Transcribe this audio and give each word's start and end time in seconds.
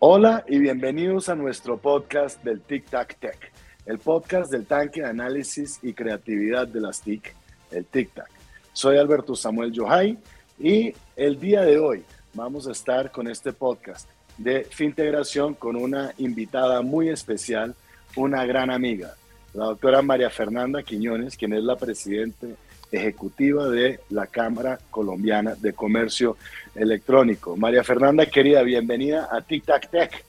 Hola 0.00 0.44
y 0.46 0.60
bienvenidos 0.60 1.28
a 1.28 1.34
nuestro 1.34 1.76
podcast 1.76 2.40
del 2.44 2.60
Tic 2.60 2.88
Tac 2.88 3.18
Tech, 3.18 3.50
el 3.84 3.98
podcast 3.98 4.48
del 4.48 4.64
tanque 4.64 5.00
de 5.00 5.08
análisis 5.08 5.80
y 5.82 5.92
creatividad 5.92 6.68
de 6.68 6.80
las 6.80 7.00
TIC, 7.00 7.34
el 7.72 7.84
Tic 7.84 8.14
Tac. 8.14 8.30
Soy 8.72 8.96
Alberto 8.96 9.34
Samuel 9.34 9.72
Yohay 9.72 10.16
y 10.56 10.94
el 11.16 11.40
día 11.40 11.62
de 11.62 11.80
hoy 11.80 12.04
vamos 12.32 12.68
a 12.68 12.70
estar 12.70 13.10
con 13.10 13.26
este 13.26 13.52
podcast 13.52 14.08
de 14.36 14.62
Fintegración 14.62 15.54
con 15.54 15.74
una 15.74 16.12
invitada 16.18 16.80
muy 16.82 17.08
especial, 17.08 17.74
una 18.14 18.46
gran 18.46 18.70
amiga, 18.70 19.16
la 19.52 19.64
doctora 19.64 20.00
María 20.00 20.30
Fernanda 20.30 20.84
Quiñones, 20.84 21.36
quien 21.36 21.54
es 21.54 21.64
la 21.64 21.74
presidenta 21.74 22.46
ejecutiva 22.90 23.68
de 23.68 24.00
la 24.10 24.26
Cámara 24.26 24.78
Colombiana 24.90 25.54
de 25.54 25.72
Comercio 25.72 26.36
Electrónico. 26.74 27.56
María 27.56 27.84
Fernanda, 27.84 28.26
querida, 28.26 28.62
bienvenida 28.62 29.28
a 29.30 29.40
Tic 29.42 29.64
Tac 29.64 29.90
Tech. 29.90 30.24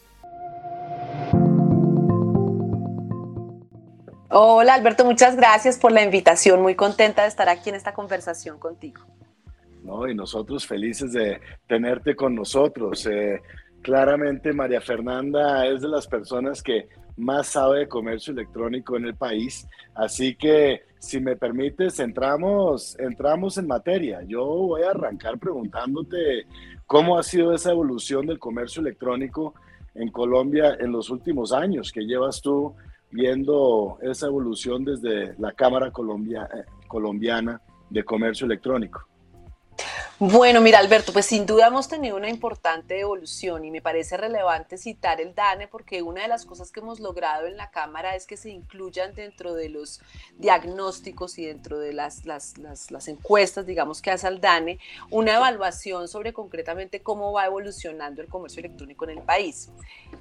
Hola 4.32 4.76
Alberto, 4.76 5.06
muchas 5.06 5.36
gracias 5.36 5.80
por 5.80 5.92
la 5.92 6.04
invitación. 6.04 6.62
Muy 6.62 6.76
contenta 6.76 7.24
de 7.24 7.30
estar 7.30 7.50
aquí 7.50 7.70
en 7.70 7.76
esta 7.76 7.94
conversación 7.94 8.60
contigo. 8.60 9.02
No, 9.84 10.08
y 10.08 10.14
nosotros 10.14 10.68
felices 10.68 11.14
de 11.14 11.42
tenerte 11.68 12.16
con 12.16 12.36
nosotros. 12.36 13.08
Eh, 13.08 13.42
claramente 13.82 14.54
María 14.54 14.82
Fernanda 14.82 15.66
es 15.66 15.82
de 15.82 15.88
las 15.88 16.06
personas 16.06 16.62
que 16.62 16.90
más 17.20 17.48
sabe 17.48 17.80
de 17.80 17.88
comercio 17.88 18.34
electrónico 18.34 18.96
en 18.98 19.06
el 19.06 19.16
país. 19.16 19.68
Así 19.94 20.36
que, 20.36 20.84
si 20.98 21.20
me 21.20 21.36
permites, 21.36 22.00
entramos, 22.00 22.98
entramos 23.00 23.58
en 23.58 23.68
materia. 23.68 24.22
Yo 24.24 24.46
voy 24.46 24.84
a 24.84 24.92
arrancar 24.92 25.38
preguntándote 25.38 26.46
cómo 26.88 27.18
ha 27.18 27.24
sido 27.24 27.54
esa 27.54 27.72
evolución 27.72 28.26
del 28.26 28.40
comercio 28.40 28.82
electrónico 28.82 29.54
en 29.96 30.10
Colombia 30.12 30.78
en 30.80 30.92
los 30.92 31.10
últimos 31.10 31.52
años, 31.52 31.92
que 31.92 32.06
llevas 32.06 32.42
tú 32.42 32.74
viendo 33.12 33.98
esa 34.02 34.28
evolución 34.28 34.86
desde 34.86 35.36
la 35.40 35.52
Cámara 35.52 35.88
eh, 35.88 36.66
Colombiana 36.88 37.62
de 37.90 38.04
Comercio 38.04 38.46
Electrónico. 38.46 39.08
Bueno, 40.22 40.60
mira 40.60 40.80
Alberto, 40.80 41.14
pues 41.14 41.28
sin 41.28 41.46
duda 41.46 41.68
hemos 41.68 41.88
tenido 41.88 42.18
una 42.18 42.28
importante 42.28 43.00
evolución 43.00 43.64
y 43.64 43.72
me 43.72 43.82
parece 43.82 44.18
relevante 44.18 44.78
citar 44.78 45.22
el 45.22 45.34
DANE 45.34 45.70
porque 45.70 46.02
una 46.02 46.24
de 46.24 46.28
las 46.28 46.46
cosas 46.46 46.74
que 46.74 46.82
hemos 46.82 47.00
logrado 47.00 47.48
en 47.48 47.56
la 47.56 47.72
Cámara 47.72 48.18
es 48.18 48.28
que 48.28 48.36
se 48.36 48.50
incluyan 48.50 49.16
dentro 49.16 49.54
de 49.54 49.70
los 49.70 50.02
diagnósticos 50.38 51.40
y 51.40 51.46
dentro 51.46 51.80
de 51.80 51.94
las, 51.94 52.26
las, 52.26 52.58
las, 52.58 53.08
encuestas, 53.08 53.66
digamos, 53.66 54.02
que 54.02 54.12
hace 54.12 54.28
el 54.28 54.42
DANE, 54.42 54.80
una 55.10 55.38
evaluación 55.38 56.10
sobre 56.10 56.34
concretamente 56.34 57.02
cómo 57.02 57.32
va 57.32 57.46
evolucionando 57.46 58.22
el 58.22 58.28
comercio 58.28 58.60
electrónico 58.60 59.06
en 59.06 59.20
el 59.20 59.24
país. 59.24 59.70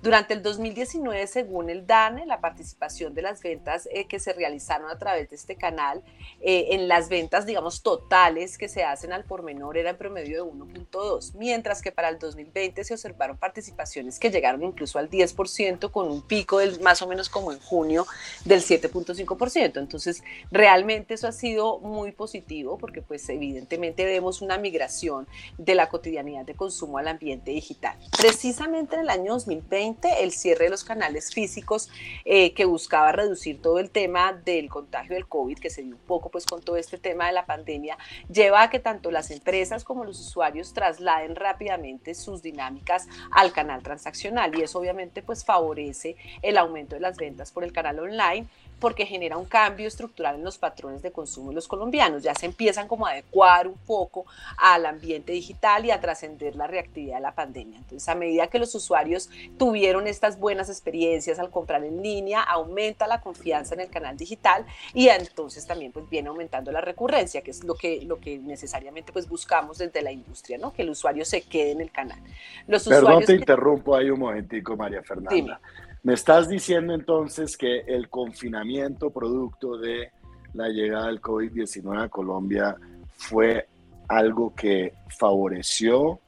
Durante 0.01 0.33
el 0.33 0.45
2019, 0.45 1.27
según 1.27 1.71
el 1.71 1.89
DANE, 1.89 2.25
la 2.25 2.41
participación 2.41 3.15
de 3.15 3.23
las 3.23 3.43
ventas 3.43 3.89
eh, 3.93 4.07
que 4.07 4.21
se 4.21 4.33
realizaron 4.33 4.89
a 4.91 4.99
través 4.99 5.29
de 5.31 5.35
este 5.35 5.57
canal 5.57 6.05
eh, 6.41 6.69
en 6.71 6.87
las 6.87 7.09
ventas, 7.09 7.47
digamos, 7.47 7.83
totales 7.83 8.59
que 8.59 8.69
se 8.69 8.85
hacen 8.85 9.13
al 9.13 9.25
por 9.25 9.43
menor 9.43 9.77
era 9.77 9.88
en 9.91 9.97
promedio 9.97 10.45
de 10.45 10.51
1.2, 10.51 11.35
mientras 11.35 11.83
que 11.83 11.93
para 11.93 12.09
el 12.09 12.19
2020 12.19 12.85
se 12.85 12.95
observaron 12.95 13.37
participaciones 13.37 14.19
que 14.19 14.31
llegaron 14.31 14.63
incluso 14.63 14.99
al 14.99 15.11
10% 15.11 15.91
con 15.91 16.11
un 16.11 16.23
pico 16.23 16.59
del 16.59 16.81
más 16.81 17.03
o 17.03 17.07
menos 17.07 17.29
como 17.29 17.53
en 17.53 17.59
junio 17.61 18.07
del 18.45 18.63
7.5%. 18.63 19.79
Entonces, 19.79 20.23
realmente 20.51 21.15
eso 21.15 21.29
ha 21.29 21.33
sido 21.33 21.79
muy 21.79 22.13
positivo 22.13 22.79
porque 22.79 23.03
pues 23.03 23.29
evidentemente 23.29 24.05
vemos 24.05 24.43
una 24.43 24.59
migración 24.59 25.27
de 25.57 25.75
la 25.75 25.89
cotidianidad 25.89 26.45
de 26.45 26.55
consumo 26.55 26.99
al 26.99 27.09
ambiente 27.09 27.51
digital. 27.51 27.97
Precisamente 28.17 28.97
en 28.97 29.03
el 29.03 29.11
año 29.11 29.33
2020, 29.35 30.23
el 30.23 30.33
cierre 30.33 30.65
de 30.65 30.71
los 30.71 30.85
canales 30.85 31.33
físicos 31.33 31.91
eh, 32.25 32.53
que 32.55 32.65
buscaba 32.65 33.13
reducir 33.13 33.61
todo 33.61 33.79
el 33.79 33.91
tema 33.91 34.33
del 34.33 34.69
contagio 34.69 35.15
del 35.15 35.27
COVID, 35.27 35.59
que 35.59 35.71
se 35.71 35.83
dio 35.83 35.95
un 35.95 36.03
poco 36.03 36.31
pues 36.31 36.47
con 36.47 36.63
todo 36.63 36.77
este 36.77 36.99
tema 36.99 37.27
de 37.27 37.33
la 37.33 37.47
pandemia, 37.47 37.99
lleva 38.33 38.63
a 38.63 38.71
que 38.71 38.79
tanto 38.79 39.11
las 39.11 39.31
empresas 39.31 39.78
como 39.85 40.05
los 40.05 40.21
usuarios 40.21 40.73
trasladen 40.73 41.37
rápidamente 41.37 42.15
sus 42.15 42.43
dinámicas 42.43 43.09
al 43.31 43.53
canal 43.53 43.83
transaccional 43.83 44.57
y 44.59 44.63
eso 44.63 44.79
obviamente 44.79 45.23
pues 45.23 45.45
favorece 45.45 46.17
el 46.43 46.59
aumento 46.59 46.95
de 46.95 47.01
las 47.01 47.17
ventas 47.17 47.53
por 47.53 47.65
el 47.65 47.73
canal 47.73 47.99
online 47.99 48.47
porque 48.81 49.07
genera 49.07 49.37
un 49.37 49.45
cambio 49.45 49.89
estructural 49.89 50.37
en 50.37 50.45
los 50.45 50.59
patrones 50.59 51.03
de 51.03 51.11
consumo 51.11 51.51
de 51.51 51.57
los 51.57 51.69
colombianos. 51.69 52.23
Ya 52.23 52.35
se 52.35 52.47
empiezan 52.47 52.89
como 52.89 53.07
a 53.07 53.11
adecuar 53.11 53.67
un 53.67 53.79
poco 53.79 54.27
al 54.57 54.87
ambiente 54.87 55.33
digital 55.33 55.85
y 55.85 55.91
a 55.91 56.01
trascender 56.01 56.57
la 56.57 56.67
reactividad 56.67 57.17
de 57.17 57.23
la 57.23 57.35
pandemia. 57.35 57.79
Entonces, 57.79 58.09
a 58.09 58.15
medida 58.15 58.47
que 58.49 58.59
los 58.59 58.75
usuarios 58.75 59.31
tuvieron 59.59 60.07
estas 60.07 60.39
buenas 60.39 60.69
experiencias 60.69 61.39
al 61.39 61.51
comprar 61.51 61.85
en 61.85 62.03
línea, 62.03 62.43
aumenta 62.43 63.07
la 63.07 63.21
confianza 63.21 63.75
en 63.75 63.81
el 63.81 63.91
canal 63.91 64.17
digital 64.17 64.65
y 64.95 65.09
entonces 65.09 65.67
también 65.67 65.93
pues 65.93 66.09
viene 66.09 66.29
aumentando 66.29 66.73
la 66.73 66.81
recurrencia, 66.81 67.43
que 67.43 67.51
es 67.51 67.65
lo 67.65 67.75
que, 67.75 68.03
lo 68.03 68.19
que 68.21 68.39
necesariamente 68.39 69.13
pues 69.13 69.29
buscamos 69.29 69.79
desde 69.79 70.03
la 70.03 70.13
industria, 70.13 70.59
¿no? 70.59 70.73
Que 70.73 70.83
el 70.83 70.91
usuario 70.91 71.25
se 71.25 71.43
quede 71.43 71.73
en 71.73 71.81
el 71.81 71.91
canal. 71.91 72.19
Los 72.67 72.85
Perdón, 72.85 73.25
te 73.25 73.35
interrumpo 73.35 73.97
ahí 73.97 74.11
un 74.11 74.21
momentico, 74.21 74.77
María 74.77 75.03
Fernanda. 75.03 75.61
Me 76.03 76.15
estás 76.15 76.49
diciendo 76.49 76.95
entonces 76.95 77.57
que 77.57 77.81
el 77.81 78.09
confinamiento 78.09 79.11
producto 79.11 79.77
de 79.77 80.11
la 80.55 80.69
llegada 80.69 81.07
del 81.07 81.21
COVID-19 81.21 82.05
a 82.05 82.09
Colombia 82.09 82.77
fue 83.17 83.67
algo 84.09 84.55
que 84.55 84.95
favoreció 85.19 86.21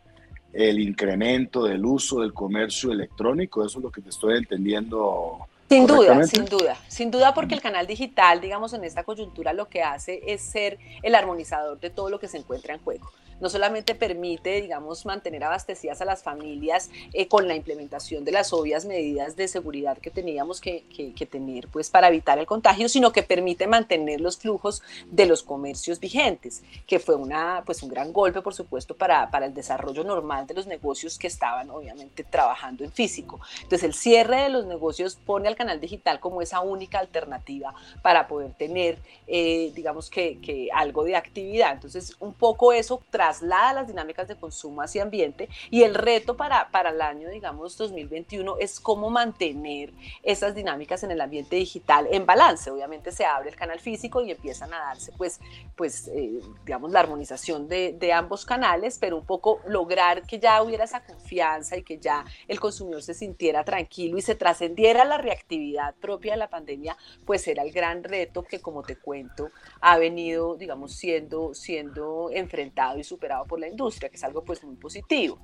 el 0.53 0.81
incremento 0.81 1.65
del 1.65 1.85
uso 1.85 2.21
del 2.21 2.33
comercio 2.33 2.91
electrónico, 2.91 3.65
eso 3.65 3.79
es 3.79 3.85
lo 3.85 3.91
que 3.91 4.01
te 4.01 4.11
estoy 4.11 4.37
entendiendo 4.37 5.47
sin 5.69 5.87
duda, 5.87 6.27
sin 6.27 6.45
duda, 6.47 6.77
sin 6.89 7.11
duda 7.13 7.33
porque 7.33 7.55
el 7.55 7.61
canal 7.61 7.87
digital, 7.87 8.41
digamos, 8.41 8.73
en 8.73 8.83
esta 8.83 9.05
coyuntura 9.05 9.53
lo 9.53 9.69
que 9.69 9.85
hace 9.85 10.21
es 10.27 10.43
ser 10.43 10.79
el 11.05 11.15
armonizador 11.15 11.79
de 11.79 11.91
todo 11.91 12.11
lo 12.11 12.19
que 12.19 12.27
se 12.27 12.39
encuentra 12.39 12.75
en 12.75 12.81
juego. 12.81 13.09
No 13.41 13.49
solamente 13.49 13.95
permite, 13.95 14.61
digamos, 14.61 15.07
mantener 15.07 15.45
abastecidas 15.45 16.01
a 16.01 16.05
las 16.05 16.23
familias 16.23 16.91
eh, 17.13 17.29
con 17.29 17.49
la 17.49 17.55
implementación 17.55 18.25
de 18.25 18.33
las 18.33 18.53
obvias 18.53 18.85
medidas 18.85 19.37
de 19.37 19.49
seguridad 19.49 19.99
que 19.99 20.11
teníamos 20.11 20.61
que, 20.61 20.85
tener 21.31 21.69
pues, 21.69 21.91
para 21.91 22.09
evitar 22.09 22.39
el 22.39 22.47
contagio, 22.47 22.89
sino 22.89 23.13
que 23.13 23.23
permite 23.23 23.67
mantener 23.67 24.21
los 24.21 24.37
flujos 24.37 24.83
de 25.11 25.27
los 25.27 25.43
comercios 25.43 26.01
vigentes, 26.01 26.63
que 26.87 26.99
fue 26.99 27.15
una, 27.15 27.63
pues, 27.65 27.83
un 27.83 27.89
gran 27.89 28.13
golpe, 28.13 28.43
por 28.43 28.55
supuesto, 28.55 28.97
para, 28.97 29.31
para 29.31 29.47
el 29.47 29.55
desarrollo 29.55 30.05
normal 30.05 30.47
de 30.47 30.55
los 30.55 30.67
negocios 30.67 31.19
que 31.19 31.27
estaban, 31.27 31.71
obviamente, 31.71 32.25
trabajando 32.25 32.85
en 32.85 32.93
físico. 32.93 33.41
Entonces, 33.63 33.85
el 33.85 33.95
cierre 33.95 34.43
de 34.43 34.49
los 34.49 34.67
negocios 34.67 35.17
pone 35.17 35.49
al 35.49 35.57
canal 35.57 35.81
digital 35.81 36.21
como 36.21 36.43
esa 36.43 36.61
única 36.61 36.99
alternativa 36.99 37.75
para 38.03 38.29
poder 38.29 38.53
tener, 38.55 38.99
eh, 39.27 39.73
digamos 39.75 40.11
que, 40.11 40.39
algo 40.75 41.05
de 41.05 41.17
actividad. 41.17 41.73
Entonces, 41.73 42.17
un 42.21 42.33
poco 42.35 42.73
eso 42.73 43.03
traslada 43.31 43.73
las 43.73 43.87
dinámicas 43.87 44.29
de 44.29 44.37
consumo 44.37 44.83
hacia 44.83 45.03
ambiente 45.03 45.49
y 45.71 45.83
el 45.83 45.95
reto 45.95 46.37
para, 46.37 46.71
para 46.71 46.91
el 46.91 47.01
año, 47.01 47.29
digamos, 47.29 47.77
2021 47.77 48.57
es 48.59 48.81
cómo 48.81 49.11
mantener 49.11 49.93
esas 50.23 50.55
dinámicas 50.55 51.03
en 51.03 51.11
el 51.11 51.21
ambiente 51.21 51.57
digital 51.57 52.09
en 52.11 52.27
balance. 52.27 52.71
Obviamente 52.71 53.13
se 53.13 53.25
abre 53.25 53.51
el 53.51 53.57
canal 53.57 53.81
físico 53.81 54.21
y 54.23 54.31
empiezan 54.31 54.73
a 54.73 54.79
darse, 54.79 55.13
pues, 55.17 55.41
pues 55.77 56.09
eh, 56.09 56.41
digamos, 56.65 56.91
la 56.91 57.01
armonización 57.01 57.69
de, 57.69 57.93
de 57.93 58.13
ambos 58.13 58.45
canales, 58.45 58.99
pero 58.99 59.17
un 59.17 59.27
poco 59.27 59.61
lograr 59.67 60.23
que 60.23 60.39
ya 60.39 60.63
hubiera 60.63 60.85
esa 60.85 61.05
confianza 61.05 61.77
y 61.77 61.83
que 61.83 61.99
ya 61.99 62.25
el 62.49 62.59
consumidor 62.61 63.03
se 63.03 63.15
sintiera 63.15 63.65
tranquilo 63.65 64.19
y 64.19 64.23
se 64.23 64.35
trascendiera 64.35 65.05
la 65.05 65.19
reactividad 65.19 65.41
actividad 65.51 65.95
propia 65.97 66.33
de 66.33 66.39
la 66.39 66.49
pandemia, 66.49 66.97
pues 67.25 67.49
era 67.49 67.63
el 67.63 67.73
gran 67.73 68.05
reto 68.05 68.43
que, 68.45 68.61
como 68.61 68.83
te 68.83 68.97
cuento, 68.97 69.51
ha 69.81 69.99
venido, 69.99 70.57
digamos, 70.57 70.95
siendo, 70.95 71.55
siendo 71.55 72.31
enfrentado 72.33 72.99
y 72.99 73.05
superado 73.21 73.45
por 73.45 73.61
la 73.61 73.69
industria, 73.69 74.09
que 74.09 74.17
es 74.17 74.25
algo 74.25 74.43
pues 74.43 74.65
muy 74.65 74.77
positivo. 74.77 75.39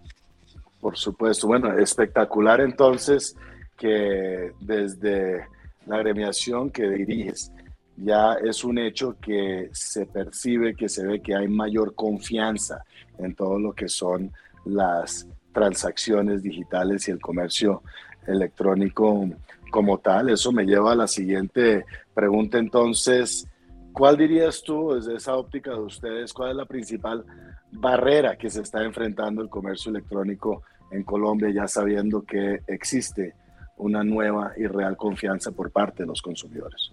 Por 0.81 0.97
supuesto, 0.97 1.47
bueno, 1.47 1.77
espectacular 1.79 2.61
entonces 2.61 3.37
que 3.77 4.53
desde 4.61 5.47
la 5.87 5.97
agremiación 5.97 6.71
que 6.71 6.89
diriges, 6.89 7.53
ya 7.97 8.35
es 8.35 8.65
un 8.65 8.79
hecho 8.79 9.17
que 9.21 9.69
se 9.73 10.07
percibe, 10.07 10.75
que 10.75 10.89
se 10.89 11.07
ve 11.07 11.21
que 11.21 11.35
hay 11.35 11.49
mayor 11.49 11.95
confianza 11.95 12.83
en 13.19 13.35
todo 13.35 13.59
lo 13.59 13.73
que 13.73 13.89
son 13.89 14.33
las 14.65 15.27
transacciones 15.53 16.43
digitales 16.43 17.09
y 17.09 17.11
el 17.11 17.21
comercio 17.21 17.83
electrónico 18.27 19.29
como 19.71 19.99
tal. 19.99 20.31
Eso 20.31 20.51
me 20.51 20.65
lleva 20.65 20.93
a 20.93 20.97
la 20.97 21.07
siguiente 21.07 21.85
pregunta 22.15 22.59
entonces. 22.59 23.47
¿Cuál 23.93 24.19
dirías 24.19 24.63
tú 24.63 24.95
desde 24.95 25.17
esa 25.17 25.37
óptica 25.37 25.71
de 25.71 25.81
ustedes? 25.81 26.33
¿Cuál 26.33 26.51
es 26.51 26.57
la 26.57 26.67
principal 26.67 27.25
barrera 27.79 28.37
que 28.37 28.51
se 28.51 28.63
está 28.63 28.83
enfrentando 28.83 29.43
el 29.43 29.49
comercio 29.49 29.91
electrónico 29.91 30.63
en 30.91 31.03
Colombia 31.03 31.51
ya 31.51 31.67
sabiendo 31.67 32.23
que 32.23 32.61
existe 32.67 33.35
una 33.77 34.03
nueva 34.03 34.53
y 34.57 34.67
real 34.67 34.97
confianza 34.97 35.53
por 35.53 35.71
parte 35.71 36.03
de 36.03 36.09
los 36.09 36.23
consumidores? 36.23 36.93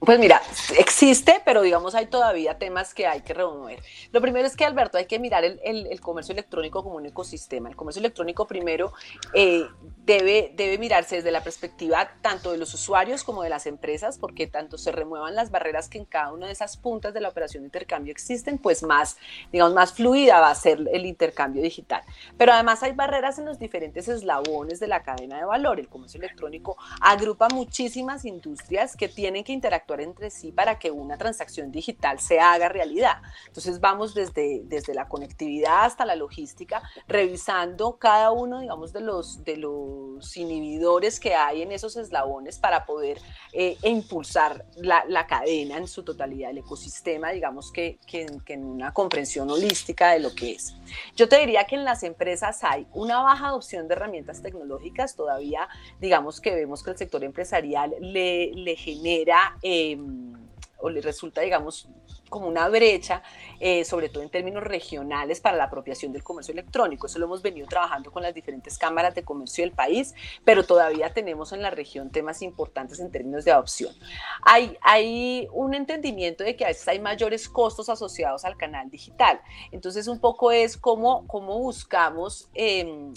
Pues 0.00 0.18
mira, 0.18 0.40
existe, 0.78 1.42
pero 1.44 1.60
digamos 1.60 1.94
hay 1.94 2.06
todavía 2.06 2.56
temas 2.56 2.94
que 2.94 3.06
hay 3.06 3.20
que 3.20 3.34
remover. 3.34 3.82
Lo 4.12 4.22
primero 4.22 4.46
es 4.46 4.56
que, 4.56 4.64
Alberto, 4.64 4.96
hay 4.96 5.04
que 5.04 5.18
mirar 5.18 5.44
el, 5.44 6.00
comercio 6.00 6.32
electrónico 6.32 6.82
como 6.82 6.96
un 6.96 7.04
ecosistema. 7.04 7.68
El 7.68 7.76
comercio 7.76 8.00
electrónico 8.00 8.46
primero 8.46 8.94
eh, 9.34 9.66
debe, 10.06 10.52
debe 10.56 10.78
mirarse 10.78 11.16
desde 11.16 11.30
la 11.30 11.42
perspectiva 11.42 12.12
tanto 12.22 12.50
de 12.50 12.56
los 12.56 12.72
usuarios 12.72 13.24
como 13.24 13.42
de 13.42 13.50
las 13.50 13.66
empresas, 13.66 14.16
porque 14.16 14.46
tanto 14.46 14.78
se 14.78 14.90
remuevan 14.90 15.34
las 15.34 15.50
barreras 15.50 15.90
que 15.90 15.98
en 15.98 16.06
cada 16.06 16.32
una 16.32 16.46
de 16.46 16.52
esas 16.52 16.78
puntas 16.78 17.12
de 17.12 17.20
la 17.20 17.28
operación 17.28 17.62
de 17.64 17.66
intercambio 17.66 18.10
existen, 18.10 18.56
pues 18.56 18.82
más, 18.82 19.18
digamos, 19.52 19.74
más 19.74 19.92
fluida 19.92 20.40
va 20.40 20.50
a 20.50 20.54
ser 20.54 20.80
el 20.94 21.04
intercambio 21.04 21.62
digital. 21.62 22.02
Pero 22.38 22.54
además 22.54 22.82
hay 22.82 22.92
barreras 22.92 23.38
en 23.38 23.44
los 23.44 23.58
diferentes 23.58 24.08
eslabones 24.08 24.80
de 24.80 24.86
la 24.86 25.02
cadena 25.02 25.36
de 25.36 25.44
valor. 25.44 25.78
El 25.78 25.88
comercio 25.88 26.18
electrónico 26.18 26.78
agrupa 27.02 27.48
muchísimas 27.50 28.24
industrias 28.24 28.96
que 28.96 29.06
tienen 29.06 29.44
que 29.44 29.52
interactuar 29.52 29.89
entre 29.98 30.30
sí 30.30 30.52
para 30.52 30.78
que 30.78 30.90
una 30.90 31.16
transacción 31.16 31.72
digital 31.72 32.20
se 32.20 32.38
haga 32.38 32.68
realidad. 32.68 33.22
Entonces 33.46 33.80
vamos 33.80 34.14
desde, 34.14 34.62
desde 34.64 34.94
la 34.94 35.08
conectividad 35.08 35.84
hasta 35.84 36.04
la 36.04 36.16
logística, 36.16 36.82
revisando 37.08 37.96
cada 37.98 38.30
uno, 38.30 38.60
digamos, 38.60 38.92
de 38.92 39.00
los, 39.00 39.42
de 39.44 39.56
los 39.56 40.36
inhibidores 40.36 41.18
que 41.18 41.34
hay 41.34 41.62
en 41.62 41.72
esos 41.72 41.96
eslabones 41.96 42.58
para 42.58 42.84
poder 42.84 43.18
eh, 43.52 43.76
impulsar 43.82 44.66
la, 44.76 45.04
la, 45.08 45.26
cadena 45.26 45.76
en 45.76 45.86
su 45.86 46.02
totalidad, 46.02 46.50
el 46.50 46.58
ecosistema, 46.58 47.30
digamos, 47.30 47.72
que, 47.72 47.98
que, 48.06 48.26
que 48.44 48.54
en 48.54 48.64
una 48.64 48.92
comprensión 48.92 49.50
holística 49.50 50.10
de 50.10 50.20
lo 50.20 50.34
que 50.34 50.52
es. 50.52 50.74
Yo 51.16 51.28
te 51.28 51.38
diría 51.38 51.64
que 51.64 51.76
en 51.76 51.84
las 51.84 52.02
empresas 52.02 52.62
hay 52.64 52.86
una 52.92 53.22
baja 53.22 53.48
adopción 53.48 53.88
de 53.88 53.94
herramientas 53.94 54.42
tecnológicas, 54.42 55.14
todavía 55.14 55.68
digamos 56.00 56.40
que 56.40 56.54
vemos 56.54 56.82
que 56.82 56.90
el 56.90 56.98
sector 56.98 57.24
empresarial 57.24 57.94
le, 58.00 58.52
le 58.52 58.76
genera... 58.76 59.56
Em, 59.80 60.34
o 60.82 60.88
le 60.88 61.00
resulta, 61.00 61.42
digamos, 61.42 61.88
como 62.30 62.48
una 62.48 62.68
brecha, 62.68 63.22
eh, 63.58 63.84
sobre 63.84 64.08
todo 64.08 64.22
en 64.22 64.30
términos 64.30 64.62
regionales, 64.62 65.40
para 65.40 65.56
la 65.56 65.64
apropiación 65.64 66.12
del 66.12 66.22
comercio 66.22 66.52
electrónico. 66.52 67.06
Eso 67.06 67.18
lo 67.18 67.26
hemos 67.26 67.42
venido 67.42 67.66
trabajando 67.66 68.10
con 68.10 68.22
las 68.22 68.34
diferentes 68.34 68.78
cámaras 68.78 69.14
de 69.14 69.22
comercio 69.22 69.64
del 69.64 69.72
país, 69.72 70.14
pero 70.44 70.64
todavía 70.64 71.12
tenemos 71.12 71.52
en 71.52 71.60
la 71.60 71.70
región 71.70 72.10
temas 72.10 72.40
importantes 72.40 73.00
en 73.00 73.10
términos 73.10 73.44
de 73.44 73.52
adopción. 73.52 73.94
Hay, 74.42 74.78
hay 74.80 75.48
un 75.52 75.74
entendimiento 75.74 76.44
de 76.44 76.56
que 76.56 76.64
a 76.64 76.68
veces 76.68 76.86
hay 76.88 77.00
mayores 77.00 77.48
costos 77.48 77.88
asociados 77.88 78.44
al 78.44 78.56
canal 78.56 78.88
digital. 78.90 79.40
Entonces, 79.72 80.08
un 80.08 80.20
poco 80.20 80.50
es 80.52 80.76
cómo, 80.76 81.26
cómo 81.26 81.58
buscamos... 81.58 82.48
Eh, 82.54 83.12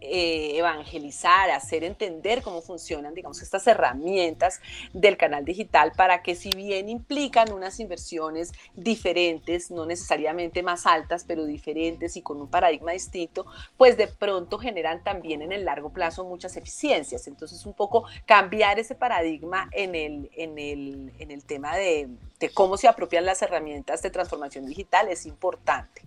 eh, 0.00 0.58
evangelizar, 0.58 1.50
hacer 1.50 1.82
entender 1.84 2.42
cómo 2.42 2.60
funcionan, 2.60 3.14
digamos, 3.14 3.40
estas 3.42 3.66
herramientas 3.66 4.60
del 4.92 5.16
canal 5.16 5.44
digital 5.44 5.92
para 5.96 6.22
que 6.22 6.34
si 6.34 6.50
bien 6.50 6.88
implican 6.88 7.52
unas 7.52 7.80
inversiones 7.80 8.52
diferentes, 8.74 9.70
no 9.70 9.86
necesariamente 9.86 10.62
más 10.62 10.86
altas, 10.86 11.24
pero 11.24 11.44
diferentes 11.44 12.16
y 12.16 12.22
con 12.22 12.40
un 12.40 12.48
paradigma 12.48 12.92
distinto, 12.92 13.46
pues 13.76 13.96
de 13.96 14.08
pronto 14.08 14.58
generan 14.58 15.02
también 15.02 15.42
en 15.42 15.52
el 15.52 15.64
largo 15.64 15.90
plazo 15.90 16.24
muchas 16.24 16.56
eficiencias. 16.56 17.26
Entonces, 17.26 17.64
un 17.64 17.74
poco 17.74 18.04
cambiar 18.26 18.78
ese 18.78 18.94
paradigma 18.94 19.68
en 19.72 19.94
el, 19.94 20.30
en 20.36 20.58
el, 20.58 21.12
en 21.18 21.30
el 21.30 21.44
tema 21.44 21.76
de, 21.76 22.08
de 22.38 22.50
cómo 22.50 22.76
se 22.76 22.88
apropian 22.88 23.24
las 23.24 23.40
herramientas 23.42 24.02
de 24.02 24.10
transformación 24.10 24.66
digital 24.66 25.08
es 25.08 25.24
importante. 25.26 26.02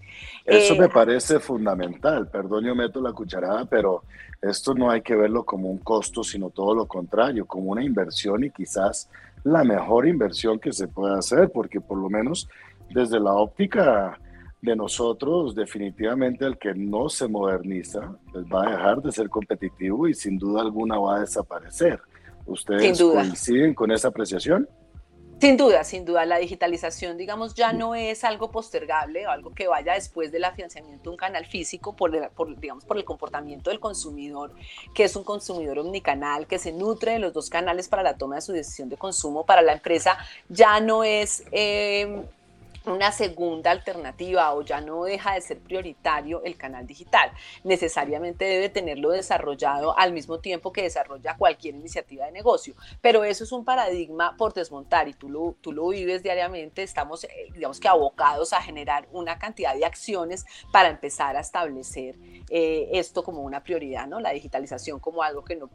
Eso 0.45 0.75
me 0.75 0.85
eh, 0.85 0.89
parece 0.89 1.39
fundamental. 1.39 2.27
Perdón, 2.30 2.65
yo 2.65 2.75
meto 2.75 3.01
la 3.01 3.13
cucharada, 3.13 3.65
pero 3.65 3.79
esto 4.42 4.74
no 4.74 4.90
hay 4.90 5.02
que 5.02 5.16
verlo 5.16 5.44
como 5.44 5.70
un 5.70 5.80
costo, 5.80 6.24
sino 6.24 6.50
todo 6.50 6.74
lo 6.74 6.86
contrario, 6.88 7.46
como 7.46 7.72
una 7.72 7.84
inversión 7.84 8.44
y 8.44 8.52
quizás 8.52 9.10
la 9.44 9.64
mejor 9.64 10.08
inversión 10.08 10.60
que 10.60 10.72
se 10.72 10.88
puede 10.88 11.18
hacer, 11.18 11.52
porque 11.52 11.81
por 11.81 11.98
lo 11.98 12.10
menos 12.10 12.48
desde 12.90 13.20
la 13.20 13.34
óptica 13.34 14.18
de 14.62 14.76
nosotros, 14.76 15.56
definitivamente 15.56 16.46
el 16.46 16.58
que 16.58 16.74
no 16.74 17.08
se 17.10 17.28
moderniza 17.28 18.16
pues 18.31 18.46
va 18.46 18.68
a 18.68 18.72
dejar 18.72 19.02
de 19.02 19.12
ser 19.12 19.30
competitivo 19.30 20.08
y 20.08 20.14
sin 20.14 20.38
duda 20.38 20.62
alguna 20.62 20.98
va 20.98 21.18
a 21.18 21.20
desaparecer. 21.22 22.00
¿Ustedes 22.46 23.02
coinciden 23.02 23.74
con 23.74 23.92
esa 23.92 24.10
apreciación? 24.10 24.68
Sin 25.39 25.56
duda, 25.56 25.86
sin 25.86 26.03
duda, 26.03 26.25
la 26.25 26.38
digitalización, 26.38 27.15
digamos, 27.18 27.53
ya 27.53 27.71
no 27.71 27.95
es 27.95 28.25
algo 28.25 28.51
postergable 28.51 29.25
o 29.25 29.31
algo 29.31 29.53
que 29.53 29.69
vaya 29.69 29.94
después 29.94 30.33
del 30.33 30.44
afianzamiento 30.44 31.03
de 31.03 31.09
un 31.12 31.15
canal 31.15 31.45
físico 31.45 31.95
por, 31.95 32.12
digamos, 32.59 32.83
por 32.83 32.97
el 32.97 33.06
comportamiento 33.06 33.69
del 33.69 33.80
consumidor, 33.80 34.53
que 34.94 35.06
es 35.06 35.15
un 35.15 35.24
consumidor 35.24 35.80
omnicanal, 35.80 36.45
que 36.45 36.59
se 36.59 36.74
nutre 36.74 37.13
de 37.13 37.19
los 37.19 37.31
dos 37.31 37.50
canales 37.50 37.88
para 37.88 38.03
la 38.03 38.18
toma 38.18 38.36
de 38.36 38.41
su 38.41 38.51
decisión 38.51 38.89
de 38.89 38.97
consumo. 38.97 39.45
Para 39.45 39.62
la 39.62 39.71
empresa 39.71 40.18
ya 40.50 40.81
no 40.81 41.06
es 41.06 41.45
eh, 41.53 42.21
una 42.89 43.12
segunda 43.12 43.71
alternativa 43.71 44.53
o 44.53 44.62
ya 44.62 44.81
no 44.81 45.03
deja 45.03 45.33
de 45.33 45.41
ser 45.41 45.59
prioritario 45.59 46.44
el 46.44 46.57
canal 46.57 46.86
digital. 46.86 47.31
Necesariamente 47.63 48.45
debe 48.45 48.69
tenerlo 48.69 49.12
desarrollado 49.12 49.97
al 49.97 50.13
mismo 50.13 50.39
tiempo 50.39 50.71
que 50.71 50.83
desarrolla 50.83 51.38
cualquier 51.38 51.75
iniciativa 51.75 52.25
de 52.25 52.31
negocio. 52.31 52.75
Pero 53.01 53.24
eso 53.24 53.44
es 53.44 53.51
un 53.51 53.65
paradigma 53.65 54.36
por 54.38 54.53
desmontar 54.53 55.07
y 55.07 55.13
tú 55.13 55.30
lo, 55.30 55.56
tú 55.62 55.71
lo 55.71 55.88
vives 55.89 56.24
diariamente. 56.24 56.83
Estamos, 56.83 57.24
eh, 57.24 57.30
digamos 57.53 57.80
que, 57.80 57.88
abocados 57.88 58.53
a 58.53 58.62
generar 58.62 59.07
una 59.12 59.39
cantidad 59.39 59.75
de 59.75 59.85
acciones 59.85 60.45
para 60.71 60.89
empezar 60.89 61.35
a 61.35 61.42
establecer 61.42 62.15
eh, 62.50 62.89
esto 62.94 63.24
como 63.24 63.42
una 63.42 63.63
prioridad, 63.63 64.07
¿no? 64.07 64.19
La 64.19 64.31
digitalización 64.31 65.00
como 65.00 65.24
algo 65.24 65.44
que 65.44 65.56
no 65.56 65.69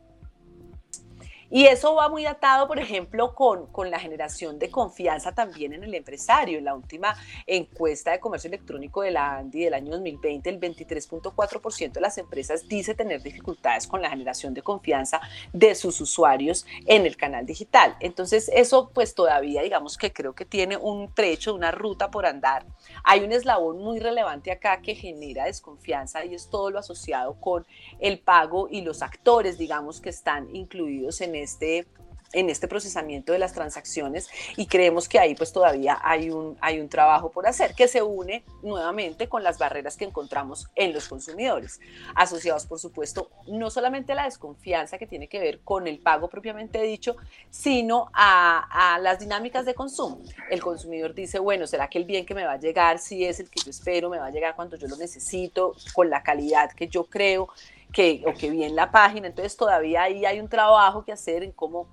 y 1.50 1.66
eso 1.66 1.94
va 1.94 2.08
muy 2.08 2.26
atado, 2.26 2.66
por 2.66 2.78
ejemplo, 2.78 3.34
con, 3.34 3.66
con 3.66 3.90
la 3.90 3.98
generación 3.98 4.58
de 4.58 4.70
confianza 4.70 5.34
también 5.34 5.72
en 5.72 5.84
el 5.84 5.94
empresario. 5.94 6.58
En 6.58 6.64
la 6.64 6.74
última 6.74 7.16
encuesta 7.46 8.12
de 8.12 8.20
comercio 8.20 8.48
electrónico 8.48 9.02
de 9.02 9.10
la 9.10 9.36
ANDI 9.36 9.64
del 9.64 9.74
año 9.74 9.92
2020, 9.92 10.50
el 10.50 10.60
23.4% 10.60 11.92
de 11.92 12.00
las 12.00 12.18
empresas 12.18 12.66
dice 12.68 12.94
tener 12.94 13.22
dificultades 13.22 13.86
con 13.86 14.02
la 14.02 14.10
generación 14.10 14.54
de 14.54 14.62
confianza 14.62 15.20
de 15.52 15.74
sus 15.74 16.00
usuarios 16.00 16.66
en 16.86 17.06
el 17.06 17.16
canal 17.16 17.46
digital. 17.46 17.96
Entonces, 18.00 18.50
eso 18.52 18.90
pues 18.92 19.14
todavía 19.14 19.62
digamos 19.62 19.96
que 19.96 20.12
creo 20.12 20.34
que 20.34 20.44
tiene 20.44 20.76
un 20.76 21.12
trecho, 21.12 21.54
una 21.54 21.70
ruta 21.70 22.10
por 22.10 22.26
andar. 22.26 22.66
Hay 23.02 23.24
un 23.24 23.32
eslabón 23.32 23.78
muy 23.78 23.98
relevante 23.98 24.50
acá 24.50 24.80
que 24.80 24.94
genera 24.94 25.44
desconfianza 25.44 26.24
y 26.24 26.34
es 26.34 26.48
todo 26.48 26.70
lo 26.70 26.78
asociado 26.78 27.34
con 27.40 27.66
el 27.98 28.18
pago 28.18 28.68
y 28.70 28.82
los 28.82 29.02
actores, 29.02 29.58
digamos, 29.58 30.00
que 30.00 30.10
están 30.10 30.54
incluidos 30.54 31.20
en 31.20 31.33
este 31.36 31.86
en 32.34 32.50
este 32.50 32.68
procesamiento 32.68 33.32
de 33.32 33.38
las 33.38 33.52
transacciones 33.52 34.28
y 34.56 34.66
creemos 34.66 35.08
que 35.08 35.18
ahí 35.18 35.34
pues 35.34 35.52
todavía 35.52 35.98
hay 36.02 36.30
un, 36.30 36.58
hay 36.60 36.80
un 36.80 36.88
trabajo 36.88 37.30
por 37.30 37.46
hacer 37.46 37.74
que 37.74 37.88
se 37.88 38.02
une 38.02 38.44
nuevamente 38.62 39.28
con 39.28 39.42
las 39.42 39.56
barreras 39.56 39.96
que 39.96 40.04
encontramos 40.04 40.68
en 40.74 40.92
los 40.92 41.08
consumidores, 41.08 41.80
asociados 42.14 42.66
por 42.66 42.78
supuesto 42.78 43.30
no 43.46 43.70
solamente 43.70 44.12
a 44.12 44.16
la 44.16 44.24
desconfianza 44.24 44.98
que 44.98 45.06
tiene 45.06 45.28
que 45.28 45.38
ver 45.38 45.60
con 45.60 45.86
el 45.86 46.00
pago 46.00 46.28
propiamente 46.28 46.82
dicho, 46.82 47.16
sino 47.50 48.10
a, 48.12 48.94
a 48.94 48.98
las 48.98 49.20
dinámicas 49.20 49.64
de 49.64 49.74
consumo. 49.74 50.20
El 50.50 50.60
consumidor 50.60 51.14
dice, 51.14 51.38
bueno, 51.38 51.66
¿será 51.66 51.88
que 51.88 51.98
el 51.98 52.04
bien 52.04 52.26
que 52.26 52.34
me 52.34 52.44
va 52.44 52.52
a 52.52 52.58
llegar, 52.58 52.98
si 52.98 53.24
es 53.24 53.38
el 53.38 53.48
que 53.48 53.60
yo 53.62 53.70
espero, 53.70 54.10
me 54.10 54.18
va 54.18 54.26
a 54.26 54.30
llegar 54.30 54.56
cuando 54.56 54.76
yo 54.76 54.88
lo 54.88 54.96
necesito, 54.96 55.74
con 55.92 56.10
la 56.10 56.22
calidad 56.22 56.72
que 56.72 56.88
yo 56.88 57.04
creo? 57.04 57.48
Que, 57.94 58.22
o 58.26 58.34
que 58.34 58.50
bien 58.50 58.76
la 58.76 58.90
página. 58.90 59.28
Entonces 59.28 59.56
todavía 59.56 60.02
ahí 60.02 60.24
hay 60.26 60.40
un 60.40 60.48
trabajo 60.48 61.04
que 61.04 61.12
hacer 61.12 61.42
en 61.42 61.52
cómo 61.52 61.88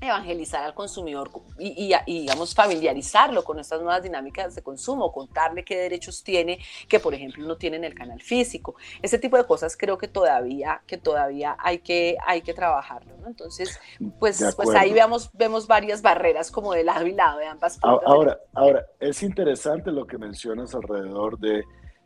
evangelizar 0.00 0.64
al 0.64 0.74
consumidor 0.74 1.30
y, 1.58 1.94
digamos, 2.06 2.54
familiarizarlo 2.54 3.42
con 3.44 3.58
estas 3.58 3.80
nuevas 3.80 4.02
dinámicas 4.02 4.54
de 4.54 4.62
consumo, 4.62 5.10
contarle 5.12 5.64
qué 5.64 5.78
derechos 5.78 6.22
tiene 6.22 6.58
que, 6.88 7.00
por 7.00 7.14
ejemplo, 7.14 7.46
no 7.46 7.56
tiene 7.56 7.76
en 7.76 7.84
el 7.84 7.94
canal 7.94 8.20
físico. 8.20 8.74
Ese 9.00 9.18
tipo 9.18 9.36
de 9.36 9.46
cosas 9.46 9.76
creo 9.76 9.96
que 9.96 10.08
todavía, 10.08 10.82
que 10.86 10.98
todavía 10.98 11.56
hay 11.58 11.78
que, 11.78 12.16
hay 12.26 12.42
que 12.42 12.52
trabajarlo, 12.52 13.16
¿no? 13.18 13.28
Entonces, 13.28 13.80
pues, 14.18 14.44
pues 14.56 14.70
ahí 14.74 14.92
vemos, 14.92 15.30
vemos 15.32 15.66
varias 15.66 16.02
barreras 16.02 16.50
como 16.50 16.72
de 16.74 16.84
lado 16.84 17.06
y 17.06 17.12
lado 17.12 17.38
de 17.38 17.46
ambas 17.46 17.78
partes. 17.78 18.06
Ahora, 18.06 18.38
ahora, 18.52 18.86
es 19.00 19.22
interesante 19.22 19.90
lo 19.90 20.06
que 20.06 20.18
mencionas 20.18 20.74
alrededor 20.74 21.38
de 21.38 21.64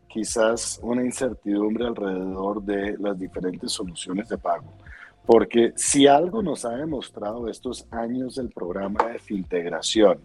quizás 0.08 0.80
una 0.82 1.04
incertidumbre 1.04 1.86
alrededor 1.86 2.62
de 2.62 2.96
las 2.98 3.18
diferentes 3.18 3.72
soluciones 3.72 4.28
de 4.28 4.38
pago. 4.38 4.72
Porque 5.26 5.72
si 5.76 6.06
algo 6.06 6.42
nos 6.42 6.64
ha 6.64 6.70
demostrado 6.70 7.48
estos 7.48 7.86
años 7.90 8.36
del 8.36 8.48
programa 8.50 9.00
de 9.08 9.34
integración, 9.34 10.18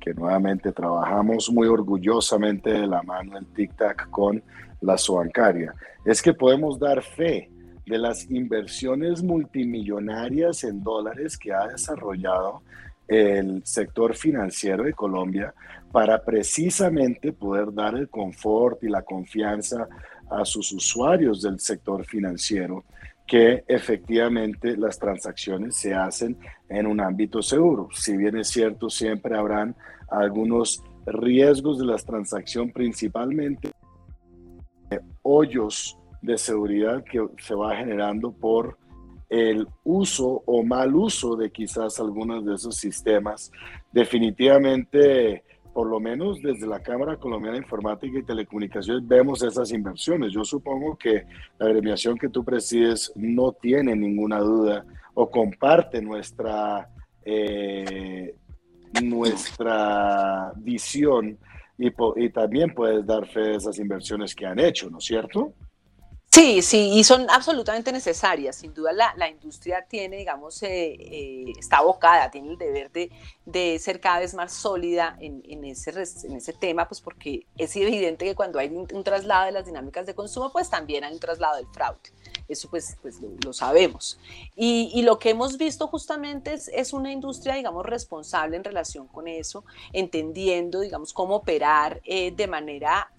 que 0.00 0.14
nuevamente 0.14 0.70
trabajamos 0.70 1.50
muy 1.50 1.66
orgullosamente 1.66 2.70
de 2.70 2.86
la 2.86 3.02
mano 3.02 3.34
del 3.34 3.46
TIC-TAC 3.46 4.08
con 4.10 4.42
la 4.80 4.96
bancaria, 5.08 5.74
es 6.04 6.22
que 6.22 6.32
podemos 6.32 6.78
dar 6.78 7.02
fe 7.02 7.50
de 7.86 7.98
las 7.98 8.30
inversiones 8.30 9.22
multimillonarias 9.22 10.64
en 10.64 10.82
dólares 10.82 11.36
que 11.36 11.52
ha 11.52 11.66
desarrollado 11.68 12.62
el 13.08 13.64
sector 13.64 14.14
financiero 14.16 14.84
de 14.84 14.92
Colombia 14.92 15.54
para 15.92 16.22
precisamente 16.22 17.32
poder 17.32 17.72
dar 17.72 17.94
el 17.94 18.08
confort 18.08 18.82
y 18.82 18.88
la 18.88 19.02
confianza 19.02 19.88
a 20.30 20.44
sus 20.44 20.72
usuarios 20.72 21.42
del 21.42 21.60
sector 21.60 22.04
financiero 22.04 22.84
que 23.26 23.64
efectivamente 23.66 24.76
las 24.76 24.98
transacciones 24.98 25.76
se 25.76 25.94
hacen 25.94 26.36
en 26.68 26.86
un 26.86 27.00
ámbito 27.00 27.42
seguro. 27.42 27.88
Si 27.92 28.16
bien 28.16 28.36
es 28.36 28.48
cierto, 28.48 28.88
siempre 28.88 29.36
habrán 29.36 29.74
algunos 30.08 30.82
riesgos 31.06 31.78
de 31.78 31.86
las 31.86 32.04
transacciones, 32.04 32.72
principalmente 32.72 33.72
hoyos 35.22 35.98
de 36.22 36.38
seguridad 36.38 37.02
que 37.04 37.26
se 37.38 37.54
va 37.54 37.76
generando 37.76 38.32
por 38.32 38.78
el 39.28 39.66
uso 39.84 40.42
o 40.46 40.62
mal 40.62 40.94
uso 40.94 41.36
de 41.36 41.50
quizás 41.50 41.98
algunos 41.98 42.44
de 42.44 42.54
esos 42.54 42.76
sistemas. 42.76 43.50
Definitivamente 43.92 45.42
por 45.76 45.88
lo 45.88 46.00
menos 46.00 46.40
desde 46.40 46.66
la 46.66 46.80
Cámara 46.80 47.18
Colombiana 47.18 47.58
de 47.58 47.62
Informática 47.62 48.18
y 48.18 48.22
Telecomunicaciones 48.22 49.06
vemos 49.06 49.42
esas 49.42 49.70
inversiones. 49.72 50.32
Yo 50.32 50.42
supongo 50.42 50.96
que 50.96 51.26
la 51.58 51.66
agremiación 51.66 52.16
que 52.16 52.30
tú 52.30 52.42
presides 52.42 53.12
no 53.14 53.52
tiene 53.52 53.94
ninguna 53.94 54.38
duda 54.38 54.86
o 55.12 55.30
comparte 55.30 56.00
nuestra, 56.00 56.88
eh, 57.22 58.34
nuestra 59.02 60.50
visión 60.56 61.36
y, 61.76 61.88
y 62.24 62.30
también 62.30 62.72
puedes 62.74 63.04
dar 63.04 63.26
fe 63.26 63.40
de 63.40 63.56
esas 63.56 63.78
inversiones 63.78 64.34
que 64.34 64.46
han 64.46 64.58
hecho, 64.58 64.88
¿no 64.88 64.96
es 64.96 65.04
cierto? 65.04 65.52
Sí, 66.36 66.60
sí, 66.60 66.90
y 66.92 67.02
son 67.02 67.30
absolutamente 67.30 67.90
necesarias. 67.90 68.56
Sin 68.56 68.74
duda 68.74 68.92
la, 68.92 69.26
industria 69.30 69.86
tiene, 69.88 70.18
digamos, 70.18 70.62
eh, 70.62 70.92
eh, 70.92 71.52
está 71.58 71.78
abocada, 71.78 72.30
tiene 72.30 72.50
el 72.50 72.58
deber 72.58 72.92
de, 72.92 73.10
de, 73.46 73.78
ser 73.78 74.00
cada 74.00 74.18
vez 74.18 74.34
más 74.34 74.52
sólida 74.52 75.16
en, 75.18 75.42
en, 75.48 75.64
ese, 75.64 75.92
en 76.26 76.36
ese 76.36 76.52
tema, 76.52 76.86
pues 76.88 77.00
porque 77.00 77.46
es 77.56 77.74
evidente 77.76 78.26
que 78.26 78.34
cuando 78.34 78.58
hay 78.58 78.68
un, 78.68 78.86
traslado 79.02 79.46
de 79.46 79.52
las 79.52 79.64
dinámicas 79.64 80.04
de 80.04 80.14
consumo, 80.14 80.52
pues 80.52 80.68
también 80.68 81.04
hay 81.04 81.14
un 81.14 81.20
traslado 81.20 81.56
del 81.56 81.68
fraude. 81.68 82.00
Eso 82.48 82.68
pues, 82.68 82.98
pues 83.00 83.18
lo, 83.42 83.54
sabemos. 83.54 84.20
Y, 84.54 84.90
y, 84.92 85.04
lo 85.04 85.18
que 85.18 85.30
hemos 85.30 85.56
visto 85.56 85.88
justamente 85.88 86.52
es, 86.52 86.68
es 86.68 86.92
una 86.92 87.12
industria, 87.12 87.54
digamos, 87.54 87.86
responsable 87.86 88.58
en 88.58 88.64
relación 88.64 89.08
con 89.08 89.26
eso, 89.26 89.64
entendiendo, 89.94 90.80
digamos, 90.80 91.14
cómo 91.14 91.36
operar 91.36 92.02
eh, 92.04 92.30
de 92.30 92.46
manera 92.46 93.10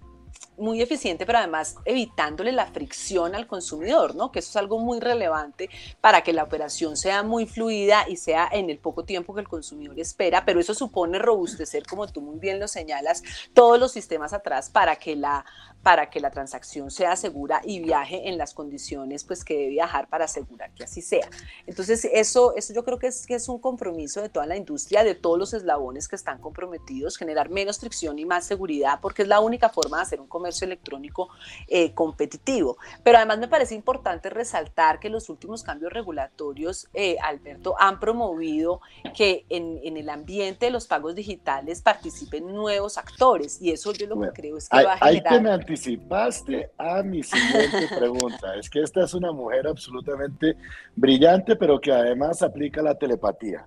muy 0.57 0.81
eficiente, 0.81 1.25
pero 1.25 1.37
además 1.37 1.75
evitándole 1.85 2.51
la 2.51 2.65
fricción 2.65 3.35
al 3.35 3.47
consumidor, 3.47 4.15
¿no? 4.15 4.31
Que 4.31 4.39
eso 4.39 4.49
es 4.49 4.55
algo 4.55 4.79
muy 4.79 4.99
relevante 4.99 5.69
para 6.01 6.21
que 6.21 6.33
la 6.33 6.43
operación 6.43 6.97
sea 6.97 7.23
muy 7.23 7.45
fluida 7.45 8.05
y 8.07 8.17
sea 8.17 8.49
en 8.51 8.69
el 8.69 8.79
poco 8.79 9.05
tiempo 9.05 9.33
que 9.33 9.41
el 9.41 9.47
consumidor 9.47 9.99
espera, 9.99 10.45
pero 10.45 10.59
eso 10.59 10.73
supone 10.73 11.19
robustecer, 11.19 11.85
como 11.85 12.07
tú 12.07 12.21
muy 12.21 12.39
bien 12.39 12.59
lo 12.59 12.67
señalas, 12.67 13.23
todos 13.53 13.79
los 13.79 13.91
sistemas 13.91 14.33
atrás 14.33 14.69
para 14.69 14.95
que 14.95 15.15
la 15.15 15.45
para 15.87 16.09
que 16.09 16.19
la 16.19 16.31
transacción 16.31 16.91
sea 16.91 17.15
segura 17.15 17.61
y 17.63 17.79
viaje 17.79 18.27
en 18.27 18.37
las 18.37 18.53
condiciones 18.53 19.23
pues 19.23 19.45
que 19.45 19.53
debe 19.53 19.69
viajar 19.69 20.09
para 20.09 20.25
asegurar 20.25 20.69
que 20.71 20.83
así 20.83 21.01
sea. 21.01 21.29
Entonces, 21.65 22.03
eso, 22.11 22.53
eso 22.57 22.73
yo 22.73 22.83
creo 22.83 22.99
que 22.99 23.07
es, 23.07 23.25
que 23.25 23.35
es 23.35 23.47
un 23.47 23.57
compromiso 23.57 24.21
de 24.21 24.27
toda 24.27 24.45
la 24.47 24.57
industria, 24.57 25.05
de 25.05 25.15
todos 25.15 25.39
los 25.39 25.53
eslabones 25.53 26.09
que 26.09 26.17
están 26.17 26.39
comprometidos, 26.39 27.15
generar 27.15 27.49
menos 27.49 27.79
fricción 27.79 28.19
y 28.19 28.25
más 28.25 28.45
seguridad, 28.45 28.99
porque 29.01 29.21
es 29.21 29.29
la 29.29 29.39
única 29.39 29.69
forma 29.69 29.95
de 29.95 30.03
hacer 30.03 30.19
un 30.19 30.27
comercio 30.27 30.65
electrónico 30.65 31.29
eh, 31.69 31.93
competitivo. 31.93 32.77
Pero 33.01 33.19
además 33.19 33.37
me 33.39 33.47
parece 33.47 33.73
importante 33.73 34.29
resaltar 34.29 34.99
que 34.99 35.09
los 35.09 35.29
últimos 35.29 35.63
cambios 35.63 35.93
regulatorios, 35.93 36.89
eh, 36.93 37.15
Alberto, 37.23 37.75
han 37.79 38.01
promovido 38.01 38.81
que 39.15 39.45
en, 39.47 39.79
en, 39.83 39.95
el 39.95 40.09
ambiente 40.09 40.65
de 40.65 40.71
los 40.71 40.85
pagos 40.85 41.15
digitales 41.15 41.81
participen 41.81 42.53
nuevos 42.53 42.97
actores 42.97 43.61
y 43.61 43.71
eso 43.71 43.93
yo 43.93 44.05
lo 44.05 44.19
que 44.19 44.31
creo 44.33 44.57
es 44.57 44.67
que 44.67 44.83
va 44.83 44.95
a 44.95 44.97
generar 44.97 45.76
anticipaste 45.77 46.71
a 46.77 47.03
mi 47.03 47.23
siguiente 47.23 47.87
pregunta. 47.97 48.55
Es 48.55 48.69
que 48.69 48.81
esta 48.81 49.03
es 49.03 49.13
una 49.13 49.31
mujer 49.31 49.67
absolutamente 49.67 50.55
brillante, 50.95 51.55
pero 51.55 51.79
que 51.79 51.91
además 51.91 52.41
aplica 52.41 52.81
la 52.81 52.95
telepatía. 52.95 53.65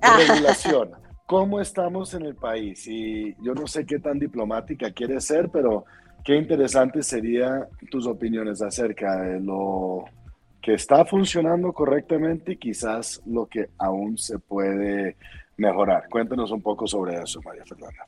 Ah. 0.00 0.18
Regulación. 0.18 0.90
¿Cómo 1.26 1.60
estamos 1.60 2.12
en 2.14 2.26
el 2.26 2.34
país? 2.34 2.86
Y 2.88 3.34
yo 3.42 3.54
no 3.54 3.66
sé 3.66 3.86
qué 3.86 3.98
tan 3.98 4.18
diplomática 4.18 4.90
quiere 4.90 5.20
ser, 5.20 5.48
pero 5.50 5.84
qué 6.24 6.36
interesante 6.36 7.02
sería 7.02 7.68
tus 7.90 8.06
opiniones 8.06 8.60
acerca 8.60 9.22
de 9.22 9.40
lo 9.40 10.04
que 10.60 10.74
está 10.74 11.04
funcionando 11.04 11.72
correctamente 11.72 12.52
y 12.52 12.56
quizás 12.56 13.22
lo 13.26 13.46
que 13.46 13.70
aún 13.78 14.18
se 14.18 14.38
puede 14.38 15.16
mejorar. 15.56 16.08
Cuéntanos 16.08 16.50
un 16.50 16.60
poco 16.60 16.86
sobre 16.86 17.16
eso, 17.16 17.40
María 17.42 17.64
Fernanda. 17.64 18.06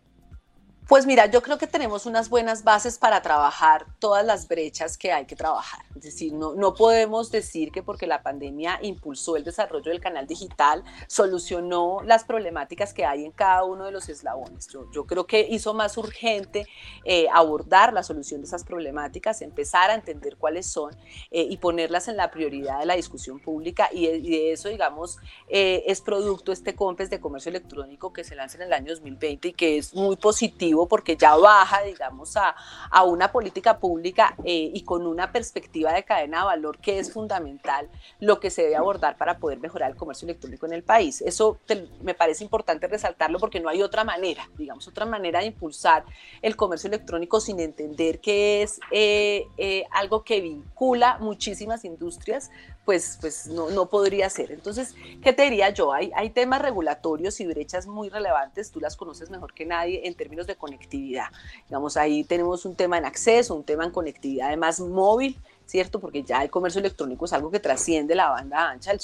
Pues 0.87 1.07
mira, 1.07 1.25
yo 1.25 1.43
creo 1.43 1.57
que 1.57 1.67
tenemos 1.67 2.05
unas 2.05 2.29
buenas 2.29 2.63
bases 2.63 2.99
para 2.99 3.23
trabajar 3.23 3.87
todas 3.99 4.23
las 4.23 4.49
brechas 4.49 4.99
que 4.99 5.13
hay 5.13 5.25
que 5.25 5.35
trabajar. 5.35 5.81
Es 5.97 6.03
decir, 6.03 6.35
no, 6.35 6.55
no 6.55 6.75
podemos 6.75 7.31
decir 7.31 7.73
que 7.73 7.83
porque 7.83 8.07
la 8.07 8.23
pandemia 8.23 8.79
impulsó 8.83 9.37
el 9.37 9.45
desarrollo 9.45 9.91
del 9.91 10.03
canal 10.03 10.27
digital, 10.27 10.85
solucionó 11.09 12.03
las 12.05 12.25
problemáticas 12.25 12.93
que 12.93 13.07
hay 13.07 13.25
en 13.25 13.33
cada 13.33 13.65
uno 13.65 13.87
de 13.87 13.93
los 13.93 14.11
eslabones. 14.11 14.69
Yo, 14.69 14.85
yo 14.93 15.07
creo 15.07 15.27
que 15.27 15.47
hizo 15.49 15.73
más 15.73 15.97
urgente 15.97 16.67
eh, 17.07 17.29
abordar 17.33 17.95
la 17.95 18.03
solución 18.03 18.43
de 18.43 18.47
esas 18.47 18.63
problemáticas, 18.63 19.41
empezar 19.41 19.91
a 19.91 19.95
entender 19.95 20.37
cuáles 20.37 20.67
son 20.67 20.95
eh, 21.31 21.47
y 21.49 21.57
ponerlas 21.57 22.09
en 22.09 22.19
la 22.19 22.31
prioridad 22.31 22.81
de 22.81 22.85
la 22.85 22.95
discusión 22.95 23.41
pública. 23.41 23.89
Y 23.91 24.07
de, 24.07 24.53
eso, 24.53 24.69
digamos, 24.69 25.17
eh, 25.49 25.83
es 25.87 26.03
producto 26.03 26.53
este 26.53 26.75
COMPES 26.75 27.09
de 27.09 27.21
comercio 27.21 27.49
electrónico 27.49 28.13
que 28.13 28.23
se 28.23 28.35
lanza 28.35 28.59
en 28.59 28.65
el 28.65 28.73
año 28.75 28.91
2020 28.91 29.49
y 29.49 29.53
que 29.55 29.79
es 29.79 29.95
muy 29.95 30.17
positivo 30.17 30.74
porque 30.89 31.17
ya 31.17 31.37
baja, 31.37 31.83
digamos, 31.83 32.37
a, 32.37 32.55
a 32.91 33.05
una 33.05 33.33
política 33.33 33.79
pública 33.79 34.35
eh, 34.45 34.71
y 34.75 34.83
con 34.83 35.07
una 35.07 35.33
perspectiva 35.33 35.93
de 35.93 36.05
cadena 36.05 36.41
de 36.41 36.45
valor 36.45 36.79
que 36.79 36.99
es 36.99 37.13
fundamental 37.13 37.89
lo 38.21 38.41
que 38.41 38.51
se 38.51 38.63
debe 38.63 38.77
abordar 38.77 39.17
para 39.17 39.39
poder 39.39 39.59
mejorar 39.59 39.91
el 39.91 39.97
comercio 39.97 40.27
electrónico 40.27 40.67
en 40.67 40.73
el 40.73 40.83
país. 40.83 41.23
Eso 41.23 41.59
me 42.03 42.15
parece 42.15 42.45
importante 42.45 42.87
resaltarlo 42.87 43.39
porque 43.39 43.61
no 43.61 43.69
hay 43.69 43.83
otra 43.83 44.05
manera, 44.05 44.49
digamos, 44.57 44.87
otra 44.89 45.07
manera 45.07 45.41
de 45.41 45.47
impulsar 45.47 46.05
el 46.43 46.57
comercio 46.57 46.89
electrónico 46.89 47.41
sin 47.41 47.61
entender 47.61 48.21
que 48.21 48.63
es 48.63 48.81
eh, 48.91 49.47
eh, 49.57 49.85
algo 49.93 50.25
que 50.25 50.41
vincula 50.41 51.19
muchísimas 51.19 51.85
industrias 51.85 52.51
pues, 52.85 53.19
pues 53.21 53.47
no, 53.47 53.71
no, 53.71 53.87
podría 53.87 54.29
ser. 54.31 54.53
Entonces, 54.53 54.95
¿qué 55.23 55.33
te 55.33 55.45
diría 55.45 55.71
yo? 55.71 55.93
Hay, 55.93 56.13
hay 56.15 56.31
temas 56.31 56.61
regulatorios 56.61 57.41
y 57.41 57.47
brechas 57.47 57.87
muy 57.87 58.09
relevantes, 58.09 58.71
tú 58.71 58.81
las 58.81 58.97
conoces 58.97 59.31
mejor 59.31 59.55
que 59.55 59.65
nadie 59.65 60.07
en 60.07 60.15
términos 60.15 60.47
de 60.47 60.57
conectividad. 60.57 61.27
Digamos, 61.69 61.97
ahí 61.97 62.25
tenemos 62.25 62.65
un 62.65 62.75
tema 62.75 62.99
en 62.99 63.05
acceso, 63.05 63.55
un 63.55 63.65
tema 63.65 63.85
en 63.85 63.91
conectividad 63.91 64.49
además 64.49 64.81
móvil, 64.81 65.39
¿cierto? 65.67 66.01
Porque 66.01 66.23
ya 66.23 66.43
el 66.43 66.51
comercio 66.51 66.81
electrónico 66.81 67.25
es 67.25 67.33
algo 67.33 67.51
que 67.51 67.61
trasciende 67.61 68.15
la 68.15 68.31
banda 68.31 68.71
ancha, 68.71 68.93
el 68.93 69.01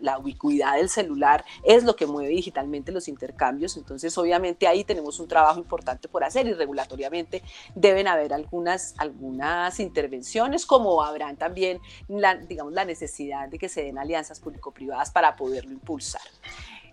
la, 0.00 0.18
ubicuidad 0.18 0.76
del 0.76 0.88
celular 0.88 1.44
es 1.64 1.84
lo 1.84 1.96
que 1.96 2.06
mueve 2.06 2.30
digitalmente 2.30 2.92
los 2.92 3.08
intercambios, 3.08 3.76
entonces 3.76 4.16
obviamente 4.18 4.66
ahí 4.66 4.84
tenemos 4.84 5.20
un 5.20 5.28
trabajo 5.28 5.58
importante 5.58 6.08
por 6.08 6.24
hacer 6.24 6.46
y 6.46 6.54
regulatoriamente 6.54 7.42
deben 7.74 8.08
haber 8.08 8.32
algunas, 8.32 8.94
algunas 8.98 9.80
intervenciones, 9.80 10.66
como 10.66 11.02
habrán 11.02 11.36
también, 11.36 11.80
la, 12.08 12.36
digamos, 12.36 12.72
la 12.72 12.84
necesidad 12.84 13.48
de 13.48 13.58
que 13.58 13.68
se 13.68 13.82
den 13.82 13.98
alianzas 13.98 14.40
público-privadas 14.40 15.10
para 15.10 15.36
poderlo 15.36 15.72
impulsar. 15.72 16.22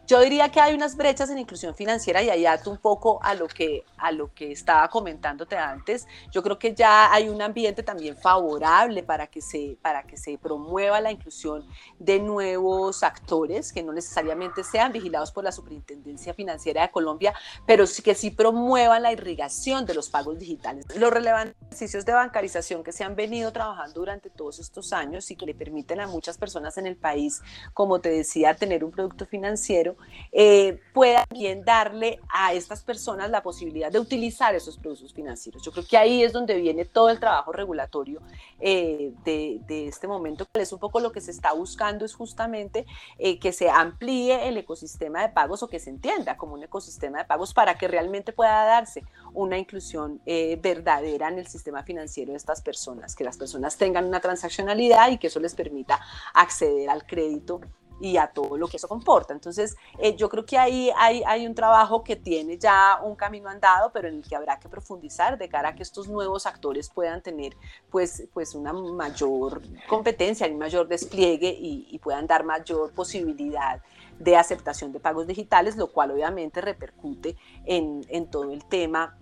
Yo 0.09 0.19
diría 0.21 0.49
que 0.49 0.59
hay 0.59 0.73
unas 0.73 0.97
brechas 0.97 1.29
en 1.29 1.37
inclusión 1.37 1.75
financiera 1.75 2.23
y 2.23 2.31
ahí 2.31 2.43
ato 2.47 2.71
un 2.71 2.79
poco 2.79 3.19
a 3.21 3.35
lo 3.35 3.47
que 3.47 3.83
a 3.95 4.11
lo 4.11 4.33
que 4.33 4.51
estaba 4.51 4.89
comentándote 4.89 5.55
antes. 5.55 6.07
Yo 6.31 6.41
creo 6.41 6.57
que 6.57 6.73
ya 6.73 7.13
hay 7.13 7.29
un 7.29 7.39
ambiente 7.43 7.83
también 7.83 8.17
favorable 8.17 9.03
para 9.03 9.27
que 9.27 9.39
se 9.39 9.77
para 9.83 10.01
que 10.01 10.17
se 10.17 10.39
promueva 10.39 10.99
la 10.99 11.11
inclusión 11.11 11.63
de 11.99 12.19
nuevos 12.19 13.03
actores 13.03 13.71
que 13.71 13.83
no 13.83 13.93
necesariamente 13.93 14.63
sean 14.63 14.91
vigilados 14.91 15.31
por 15.31 15.43
la 15.43 15.51
Superintendencia 15.51 16.33
Financiera 16.33 16.81
de 16.81 16.89
Colombia, 16.89 17.35
pero 17.67 17.85
sí 17.85 18.01
que 18.01 18.15
sí 18.15 18.31
promuevan 18.31 19.03
la 19.03 19.11
irrigación 19.11 19.85
de 19.85 19.93
los 19.93 20.09
pagos 20.09 20.39
digitales. 20.39 20.87
Los 20.95 21.13
relevantes 21.13 21.55
ejercicios 21.69 22.03
de 22.03 22.13
bancarización 22.13 22.83
que 22.83 22.91
se 22.91 23.03
han 23.03 23.15
venido 23.15 23.53
trabajando 23.53 23.99
durante 23.99 24.31
todos 24.31 24.57
estos 24.57 24.91
años 24.91 25.29
y 25.29 25.35
que 25.35 25.45
le 25.45 25.53
permiten 25.53 25.99
a 25.99 26.07
muchas 26.07 26.39
personas 26.39 26.79
en 26.79 26.87
el 26.87 26.97
país, 26.97 27.43
como 27.75 27.99
te 27.99 28.09
decía, 28.09 28.55
tener 28.55 28.83
un 28.83 28.89
producto 28.89 29.27
financiero 29.27 29.95
eh, 30.31 30.79
pueda 30.93 31.25
también 31.25 31.63
darle 31.63 32.19
a 32.29 32.53
estas 32.53 32.83
personas 32.83 33.29
la 33.29 33.41
posibilidad 33.41 33.91
de 33.91 33.99
utilizar 33.99 34.53
esos 34.55 34.77
productos 34.77 35.13
financieros. 35.13 35.63
Yo 35.63 35.71
creo 35.71 35.85
que 35.85 35.97
ahí 35.97 36.23
es 36.23 36.33
donde 36.33 36.55
viene 36.55 36.85
todo 36.85 37.09
el 37.09 37.19
trabajo 37.19 37.51
regulatorio 37.51 38.21
eh, 38.59 39.13
de, 39.23 39.87
este 39.87 40.07
momento, 40.07 40.45
es 40.53 40.71
un 40.71 40.79
poco 40.79 40.99
lo 40.99 41.11
que 41.11 41.21
se 41.21 41.31
está 41.31 41.53
buscando, 41.53 42.05
es 42.05 42.13
justamente 42.13 42.85
eh, 43.17 43.39
que 43.39 43.51
se 43.51 43.69
amplíe 43.69 44.47
el 44.47 44.57
ecosistema 44.57 45.21
de 45.21 45.29
pagos 45.29 45.63
o 45.63 45.67
que 45.67 45.79
se 45.79 45.89
entienda 45.89 46.37
como 46.37 46.53
un 46.53 46.63
ecosistema 46.63 47.19
de 47.19 47.25
pagos 47.25 47.53
para 47.53 47.75
que 47.77 47.87
realmente 47.87 48.33
pueda 48.33 48.65
darse 48.65 49.03
una 49.33 49.57
inclusión 49.57 50.21
verdadera 50.25 51.29
en 51.29 51.39
el 51.39 51.47
sistema 51.47 51.83
financiero 51.83 52.31
de 52.31 52.37
estas 52.37 52.61
personas, 52.61 53.15
que 53.15 53.23
las 53.23 53.37
personas 53.37 53.77
tengan 53.77 54.05
una 54.05 54.19
transaccionalidad 54.19 55.09
y 55.11 55.17
que 55.17 55.27
eso 55.27 55.39
les 55.39 55.55
permita 55.55 55.99
acceder 56.33 56.89
al 56.89 57.05
crédito 57.05 57.61
y 57.99 58.17
a 58.17 58.27
todo 58.27 58.57
lo 58.57 58.67
que 58.67 58.77
eso 58.77 58.87
comporta. 58.87 59.33
Entonces, 59.33 59.75
eh, 59.97 60.15
yo 60.15 60.29
creo 60.29 60.45
que 60.45 60.57
ahí 60.57 60.91
hay, 60.97 61.23
hay 61.25 61.45
un 61.45 61.55
trabajo 61.55 62.03
que 62.03 62.15
tiene 62.15 62.57
ya 62.57 62.99
un 63.03 63.15
camino 63.15 63.49
andado, 63.49 63.91
pero 63.91 64.07
en 64.07 64.15
el 64.15 64.23
que 64.27 64.35
habrá 64.35 64.59
que 64.59 64.69
profundizar 64.69 65.37
de 65.37 65.49
cara 65.49 65.69
a 65.69 65.75
que 65.75 65.83
estos 65.83 66.07
nuevos 66.07 66.45
actores 66.45 66.89
puedan 66.89 67.21
tener 67.21 67.55
pues, 67.89 68.27
pues 68.33 68.55
una 68.55 68.73
mayor 68.73 69.61
competencia, 69.87 70.47
un 70.47 70.57
mayor 70.57 70.87
despliegue 70.87 71.49
y, 71.49 71.87
y 71.89 71.99
puedan 71.99 72.27
dar 72.27 72.43
mayor 72.43 72.91
posibilidad 72.93 73.81
de 74.19 74.35
aceptación 74.35 74.91
de 74.91 74.99
pagos 74.99 75.27
digitales, 75.27 75.77
lo 75.77 75.87
cual 75.87 76.11
obviamente 76.11 76.61
repercute 76.61 77.37
en, 77.65 78.05
en 78.09 78.29
todo 78.29 78.51
el 78.51 78.65
tema 78.65 79.17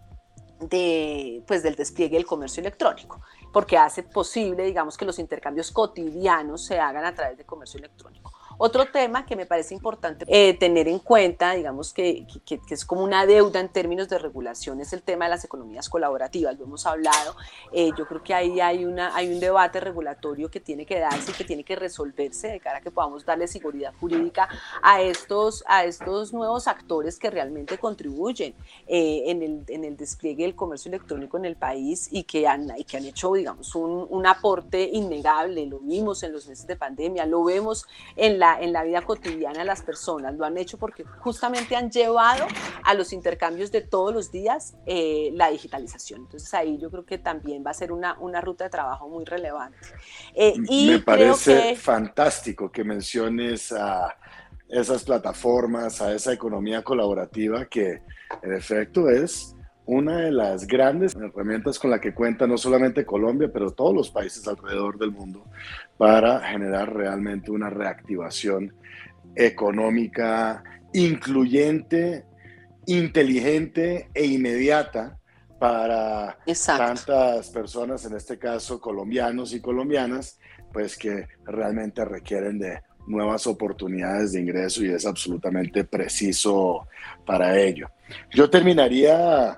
de, 0.60 1.44
pues, 1.48 1.64
del 1.64 1.76
despliegue 1.76 2.18
del 2.18 2.26
comercio 2.26 2.62
electrónico, 2.62 3.22
porque 3.54 3.78
hace 3.78 4.04
posible, 4.04 4.64
digamos, 4.64 4.98
que 4.98 5.06
los 5.06 5.20
intercambios 5.20 5.72
cotidianos 5.72 6.66
se 6.66 6.80
hagan 6.80 7.06
a 7.06 7.14
través 7.14 7.38
de 7.38 7.46
comercio 7.46 7.78
electrónico. 7.78 8.27
Otro 8.60 8.88
tema 8.88 9.26
que 9.26 9.36
me 9.36 9.46
parece 9.46 9.76
importante 9.76 10.26
eh, 10.28 10.56
tener 10.56 10.88
en 10.88 10.98
cuenta, 10.98 11.52
digamos 11.52 11.94
que, 11.94 12.26
que, 12.44 12.60
es 12.70 12.86
como 12.86 13.04
una 13.04 13.28
deuda 13.28 13.60
en 13.60 13.70
términos 13.70 14.10
de 14.10 14.18
regulación, 14.18 14.82
es 14.82 14.94
el 14.94 15.04
tema 15.04 15.26
de 15.26 15.32
las 15.32 15.46
economías 15.46 15.90
colaborativas. 15.90 16.58
Lo 16.58 16.66
hemos 16.66 16.86
hablado. 16.88 17.36
Eh, 17.72 17.92
yo 17.96 18.08
creo 18.08 18.24
que 18.24 18.34
ahí 18.34 18.60
hay, 18.60 18.84
una, 18.86 19.16
hay 19.16 19.32
un 19.32 19.40
debate 19.40 19.80
regulatorio 19.80 20.50
que 20.50 20.60
tiene 20.60 20.88
que 20.88 21.00
darse 21.00 21.32
y 21.32 21.34
que 21.36 21.44
tiene 21.44 21.64
que 21.64 21.76
resolverse 21.76 22.48
de 22.48 22.60
cara 22.60 22.80
a 22.80 22.82
que 22.82 22.90
podamos 22.90 23.26
darle 23.26 23.48
seguridad 23.48 23.94
jurídica 24.00 24.50
a 24.82 25.02
estos, 25.02 25.64
a 25.68 25.84
estos 25.84 26.34
nuevos 26.34 26.68
actores 26.68 27.20
que 27.20 27.30
realmente 27.30 27.78
contribuyen 27.78 28.56
eh, 28.88 29.24
en, 29.28 29.44
el, 29.44 29.64
en, 29.68 29.84
el, 29.84 29.98
despliegue 29.98 30.44
del 30.44 30.56
comercio 30.56 30.90
electrónico 30.90 31.38
en 31.38 31.46
el 31.46 31.58
país 31.58 32.08
y 32.12 32.24
que 32.24 32.48
han, 32.48 32.72
y 32.76 32.84
que 32.86 32.98
han 32.98 33.06
hecho, 33.06 33.34
digamos, 33.34 33.76
un, 33.76 34.08
un 34.10 34.26
aporte 34.26 34.90
innegable. 34.92 35.68
Lo 35.68 35.80
vimos 35.80 36.24
en 36.24 36.34
los 36.34 36.48
meses 36.48 36.66
de 36.66 36.76
pandemia, 36.76 37.26
lo 37.28 37.44
vemos 37.44 37.86
en 38.16 38.40
la 38.40 38.47
en 38.60 38.74
la 38.74 38.84
vida 38.84 39.02
cotidiana 39.02 39.64
las 39.64 39.82
personas. 39.82 40.36
Lo 40.36 40.46
han 40.46 40.58
hecho 40.58 40.78
porque 40.78 41.04
justamente 41.20 41.76
han 41.76 41.92
llevado 41.92 42.46
a 42.84 42.94
los 42.94 43.14
intercambios 43.14 43.72
de 43.72 43.82
todos 43.82 44.14
los 44.14 44.32
días 44.32 44.76
eh, 44.86 45.32
la 45.34 45.50
digitalización. 45.50 46.22
Entonces 46.22 46.54
ahí 46.54 46.78
yo 46.78 46.90
creo 46.90 47.06
que 47.06 47.18
también 47.18 47.64
va 47.66 47.72
a 47.72 47.74
ser 47.74 47.92
una, 47.92 48.18
una 48.20 48.42
ruta 48.42 48.66
de 48.66 48.70
trabajo 48.70 49.10
muy 49.10 49.26
relevante. 49.26 49.78
Eh, 50.34 50.54
y 50.70 50.90
Me 50.92 51.00
parece 51.00 51.76
fantástico 51.76 52.72
que 52.72 52.84
menciones 52.84 53.72
a 53.72 54.16
esas 54.70 55.04
plataformas, 55.04 56.02
a 56.02 56.14
esa 56.14 56.34
economía 56.34 56.84
colaborativa 56.84 57.66
que 57.66 58.02
en 58.42 58.54
efecto 58.54 59.10
es 59.10 59.57
una 59.88 60.18
de 60.18 60.32
las 60.32 60.68
grandes 60.68 61.16
herramientas 61.16 61.80
con 61.80 61.90
la 61.90 62.00
que 62.00 62.14
cuenta 62.14 62.46
no 62.46 62.58
solamente 62.58 63.06
Colombia, 63.06 63.50
pero 63.52 63.72
todos 63.72 63.96
los 63.96 64.12
países 64.12 64.46
alrededor 64.48 65.00
del 65.00 65.12
mundo 65.12 65.46
para 65.98 66.42
generar 66.42 66.94
realmente 66.94 67.52
una 67.52 67.70
reactivación 67.70 68.74
económica 69.36 70.64
incluyente, 70.94 72.26
inteligente 72.86 74.10
e 74.14 74.26
inmediata 74.26 75.18
para 75.58 76.38
tantas 76.66 77.50
personas, 77.50 78.06
en 78.06 78.16
este 78.16 78.38
caso 78.38 78.82
colombianos 78.82 79.54
y 79.54 79.62
colombianas, 79.62 80.38
pues 80.74 80.98
que 80.98 81.28
realmente 81.46 82.04
requieren 82.04 82.60
de 82.60 82.82
nuevas 83.08 83.48
oportunidades 83.48 84.34
de 84.34 84.42
ingreso 84.42 84.84
y 84.84 84.92
es 84.92 85.06
absolutamente 85.06 85.86
preciso 85.86 86.88
para 87.26 87.58
ello. 87.58 87.90
Yo 88.32 88.50
terminaría 88.50 89.58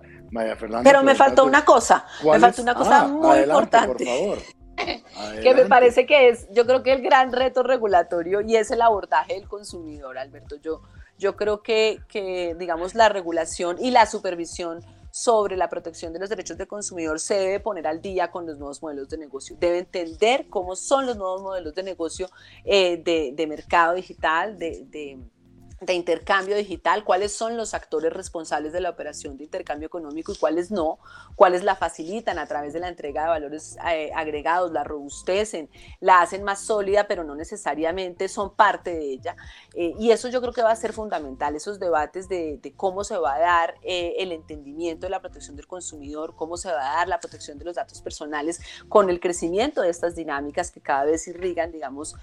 pero 0.83 1.03
me 1.03 1.15
faltó 1.15 1.45
una 1.45 1.65
cosa, 1.65 2.05
me 2.24 2.39
faltó 2.39 2.62
una 2.62 2.75
cosa 2.75 3.01
ah, 3.01 3.07
muy 3.07 3.39
importante. 3.39 4.05
que 5.41 5.53
me 5.53 5.65
parece 5.65 6.05
que 6.05 6.29
es, 6.29 6.48
yo 6.51 6.65
creo 6.65 6.83
que 6.83 6.93
el 6.93 7.01
gran 7.01 7.31
reto 7.31 7.63
regulatorio 7.63 8.41
y 8.41 8.55
es 8.55 8.71
el 8.71 8.81
abordaje 8.81 9.33
del 9.33 9.48
consumidor, 9.48 10.17
Alberto. 10.17 10.55
Yo, 10.57 10.81
yo 11.17 11.36
creo 11.36 11.62
que, 11.62 12.00
que, 12.07 12.55
digamos, 12.57 12.95
la 12.95 13.09
regulación 13.09 13.77
y 13.79 13.91
la 13.91 14.05
supervisión 14.05 14.81
sobre 15.12 15.57
la 15.57 15.69
protección 15.69 16.13
de 16.13 16.19
los 16.19 16.29
derechos 16.29 16.57
del 16.57 16.67
consumidor 16.67 17.19
se 17.19 17.33
debe 17.36 17.59
poner 17.59 17.88
al 17.88 18.01
día 18.01 18.31
con 18.31 18.45
los 18.45 18.57
nuevos 18.57 18.81
modelos 18.81 19.09
de 19.09 19.17
negocio. 19.17 19.57
Debe 19.59 19.79
entender 19.79 20.48
cómo 20.50 20.75
son 20.75 21.05
los 21.05 21.17
nuevos 21.17 21.41
modelos 21.41 21.74
de 21.74 21.83
negocio 21.83 22.29
eh, 22.63 23.01
de, 23.03 23.31
de, 23.33 23.48
mercado 23.48 23.95
digital, 23.95 24.57
de, 24.57 24.86
de 24.86 25.17
de 25.81 25.93
intercambio 25.93 26.55
digital, 26.55 27.03
cuáles 27.03 27.31
son 27.31 27.55
los 27.55 27.74
actores 27.74 28.12
responsables 28.12 28.74
de 28.74 28.81
la 28.81 28.89
operación 28.89 29.38
de 29.38 29.45
intercambio 29.45 29.88
económico 29.88 30.33
y 30.33 30.36
cuáles 30.36 30.71
no, 30.71 31.00
cuáles 31.36 31.63
la 31.63 31.75
facilitan 31.75 32.38
a 32.38 32.45
través 32.48 32.74
de 32.74 32.79
la 32.79 32.89
entrega 32.89 33.24
de 33.24 33.29
valores 33.29 33.77
eh, 33.89 34.12
agregados, 34.13 34.71
la 34.71 34.83
robustecen, 34.83 35.69
la 36.01 36.21
hacen 36.21 36.43
más 36.43 36.62
sólida, 36.62 37.07
pero 37.07 37.24
no 37.24 37.35
necesariamente 37.35 38.27
son 38.27 38.55
parte 38.55 38.92
de 38.92 39.13
ella. 39.13 39.35
Eh, 39.74 39.94
y 39.98 40.11
eso 40.11 40.27
yo 40.27 40.42
creo 40.42 40.53
que 40.53 40.61
va 40.61 40.72
a 40.72 40.75
ser 40.75 40.92
fundamental, 40.92 41.55
esos 41.55 41.79
debates 41.79 42.27
de, 42.27 42.59
cómo 42.75 43.03
se 43.03 43.18
va 43.18 43.35
a 43.35 43.39
dar 43.39 43.75
eh, 43.81 44.15
el 44.20 44.31
entendimiento 44.31 45.05
de 45.05 45.09
la 45.09 45.22
protección 45.22 45.55
del 45.55 45.68
consumidor, 45.68 46.35
cómo 46.35 46.57
se 46.57 46.72
va 46.72 46.92
a 46.92 46.96
dar 46.98 47.07
la 47.07 47.20
protección 47.20 47.57
de 47.57 47.65
los 47.65 47.75
datos 47.75 48.01
personales 48.01 48.59
con 48.89 49.09
el 49.09 49.20
crecimiento 49.20 49.81
de 49.81 49.89
estas 49.89 50.15
dinámicas 50.15 50.72
que 50.72 50.81
cada 50.81 51.05
vez 51.05 51.27
irrigan, 51.27 51.72
digamos, 51.72 52.15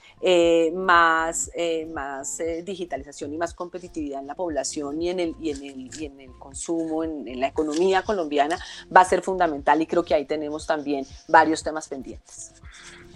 más, 0.72 1.50
más 1.92 2.38
digitalización 2.64 3.32
y 3.32 3.38
más 3.38 3.45
competitividad 3.54 4.20
en 4.20 4.26
la 4.26 4.34
población 4.34 5.00
y 5.00 5.10
en 5.10 5.20
el, 5.20 5.34
y 5.40 5.50
en 5.50 5.64
el, 5.64 5.90
y 6.00 6.04
en 6.06 6.20
el 6.20 6.30
consumo, 6.38 7.04
en, 7.04 7.40
la 7.40 7.48
economía 7.48 8.02
colombiana, 8.02 8.58
va 8.94 9.02
a 9.02 9.04
ser 9.04 9.22
fundamental 9.22 9.80
y 9.80 9.86
creo 9.86 10.04
que 10.04 10.14
ahí 10.14 10.24
tenemos 10.24 10.66
también 10.66 11.04
varios 11.28 11.62
temas 11.62 11.88
pendientes. 11.88 12.54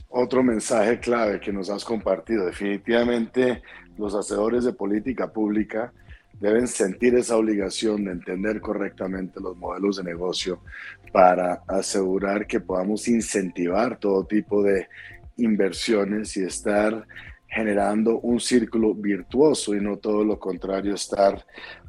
Otro 0.08 0.42
mensaje 0.42 0.98
clave 0.98 1.40
que 1.40 1.52
nos 1.52 1.70
has 1.70 1.84
compartido, 1.84 2.46
definitivamente 2.46 3.62
los 3.96 4.14
hacedores 4.14 4.64
de 4.64 4.72
política 4.72 5.32
pública 5.32 5.92
deben 6.40 6.66
sentir 6.66 7.14
esa 7.14 7.36
obligación 7.36 8.04
de 8.04 8.12
entender 8.12 8.60
correctamente 8.60 9.40
los 9.40 9.56
modelos 9.56 9.96
de 9.96 10.04
negocio 10.04 10.60
para 11.12 11.62
asegurar 11.68 12.46
que 12.46 12.60
podamos 12.60 13.06
incentivar 13.08 13.98
todo 13.98 14.24
tipo 14.24 14.62
de 14.62 14.88
inversiones 15.36 16.36
y 16.36 16.44
estar 16.44 17.06
generando 17.50 18.20
un 18.20 18.40
círculo 18.40 18.94
virtuoso 18.94 19.74
y 19.74 19.80
no 19.80 19.98
todo 19.98 20.24
lo 20.24 20.38
contrario, 20.38 20.94
estar 20.94 21.44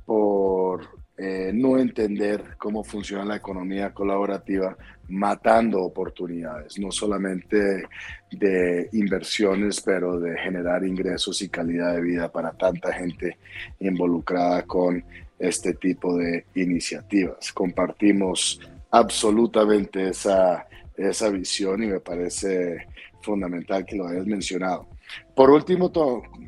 por 0.05 1.01
eh, 1.17 1.51
no 1.53 1.77
entender 1.77 2.55
cómo 2.57 2.83
funciona 2.83 3.23
la 3.23 3.35
economía 3.35 3.93
colaborativa, 3.93 4.75
matando 5.07 5.83
oportunidades, 5.83 6.79
no 6.79 6.91
solamente 6.91 7.83
de 8.31 8.89
inversiones, 8.93 9.81
pero 9.81 10.19
de 10.19 10.35
generar 10.39 10.83
ingresos 10.83 11.41
y 11.43 11.49
calidad 11.49 11.93
de 11.93 12.01
vida 12.01 12.31
para 12.31 12.53
tanta 12.53 12.91
gente 12.91 13.37
involucrada 13.79 14.63
con 14.63 15.03
este 15.37 15.75
tipo 15.75 16.17
de 16.17 16.45
iniciativas. 16.55 17.51
Compartimos 17.51 18.59
absolutamente 18.89 20.09
esa, 20.09 20.65
esa 21.05 21.29
visión 21.29 21.83
y 21.83 21.87
me 21.87 21.99
parece 21.99 22.87
fundamental 23.21 23.85
que 23.85 23.95
lo 23.95 24.07
hayas 24.07 24.25
mencionado. 24.25 24.87
Por 25.35 25.49
último, 25.49 25.91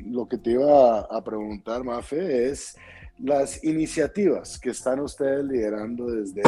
lo 0.06 0.28
que 0.28 0.38
te 0.38 0.52
iba 0.52 1.00
a 1.00 1.22
preguntar, 1.22 1.84
Mafe, 1.84 2.48
es 2.48 2.76
las 3.18 3.62
iniciativas 3.64 4.58
que 4.58 4.70
están 4.70 5.00
ustedes 5.00 5.44
liderando 5.44 6.06
desde 6.06 6.42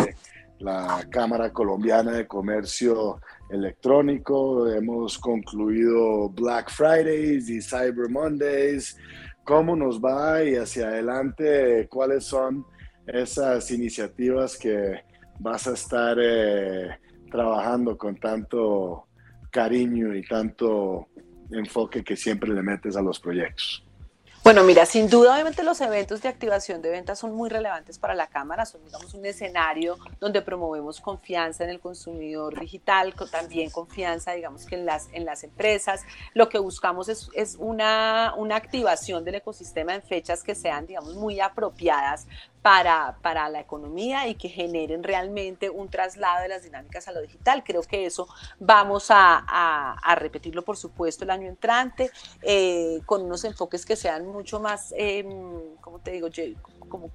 la 0.59 1.07
Cámara 1.11 1.53
Colombiana 1.53 2.13
de 2.13 2.27
Comercio 2.27 3.21
Electrónico. 3.51 4.69
Hemos 4.69 5.19
concluido 5.19 6.29
Black 6.31 6.71
Fridays 6.71 7.49
y 7.49 7.61
Cyber 7.61 8.09
Mondays. 8.09 8.97
¿Cómo 9.45 9.77
nos 9.77 10.01
va 10.01 10.43
y 10.43 10.57
hacia 10.57 10.89
adelante? 10.89 11.87
¿Cuáles 11.89 12.25
son 12.25 12.65
esas 13.07 13.71
iniciativas 13.71 14.57
que 14.57 15.03
vas 15.39 15.67
a 15.69 15.75
estar 15.75 16.19
eh, 16.21 16.99
trabajando 17.31 17.97
con 17.97 18.17
tanto 18.17 19.07
cariño 19.51 20.15
y 20.15 20.23
tanto 20.23 21.09
enfoque 21.51 22.03
que 22.03 22.17
siempre 22.17 22.53
le 22.53 22.63
metes 22.63 22.97
a 22.97 23.03
los 23.03 23.21
proyectos? 23.21 23.86
Bueno, 24.47 24.63
mira, 24.63 24.87
sin 24.87 25.11
duda, 25.11 25.33
obviamente 25.33 25.65
los 25.65 25.81
eventos 25.81 26.23
de 26.23 26.29
activación 26.29 26.81
de 26.81 26.89
ventas 26.89 27.19
son 27.19 27.35
muy 27.35 27.51
relevantes 27.51 27.99
para 27.99 28.15
la 28.15 28.29
Cámara, 28.29 28.65
son, 28.65 28.85
digamos, 28.85 29.13
un 29.13 29.27
escenario 29.27 29.99
donde 30.21 30.41
promovemos 30.41 31.01
confianza 31.01 31.65
en 31.65 31.71
el 31.71 31.81
consumidor 31.81 32.61
digital, 32.61 33.13
también 33.29 33.71
confianza, 33.71 34.35
digamos, 34.35 34.65
que 34.65 34.77
en 34.77 34.87
las, 34.87 35.09
en 35.11 35.25
las 35.25 35.43
empresas. 35.43 36.03
Lo 36.33 36.49
que 36.49 36.61
buscamos 36.61 37.09
es, 37.09 37.29
es 37.35 37.57
una, 37.59 38.35
una 38.37 38.55
activación 38.55 39.25
del 39.25 39.35
ecosistema 39.35 39.97
en 39.97 40.03
fechas 40.03 40.45
que 40.45 40.55
sean, 40.55 40.87
digamos, 40.87 41.17
muy 41.17 41.41
apropiadas 41.41 42.29
para, 42.67 43.17
para, 43.23 43.49
la 43.49 43.61
economía 43.61 44.27
y 44.27 44.35
que 44.35 44.49
generen 44.49 45.05
realmente 45.05 45.71
un 45.71 45.89
traslado 45.89 46.43
de 46.43 46.49
las 46.49 46.65
dinámicas 46.65 47.07
a 47.07 47.13
lo 47.13 47.23
digital. 47.23 47.63
Creo 47.65 47.81
que 47.83 48.07
eso 48.07 48.27
vamos 48.59 49.13
a, 49.13 49.45
a, 49.47 50.15
repetirlo, 50.17 50.65
por 50.65 50.77
supuesto, 50.77 51.23
el 51.23 51.31
año 51.31 51.47
entrante, 51.47 52.11
eh, 52.43 53.03
con 53.07 53.23
unos 53.23 53.45
enfoques 53.45 53.87
que 53.87 53.95
sean 53.95 54.36
mucho 54.37 54.61
más, 54.61 54.93
eh, 54.97 55.25
¿cómo 55.81 55.99
te 55.99 56.13
digo? 56.13 56.29
Como 56.89 57.11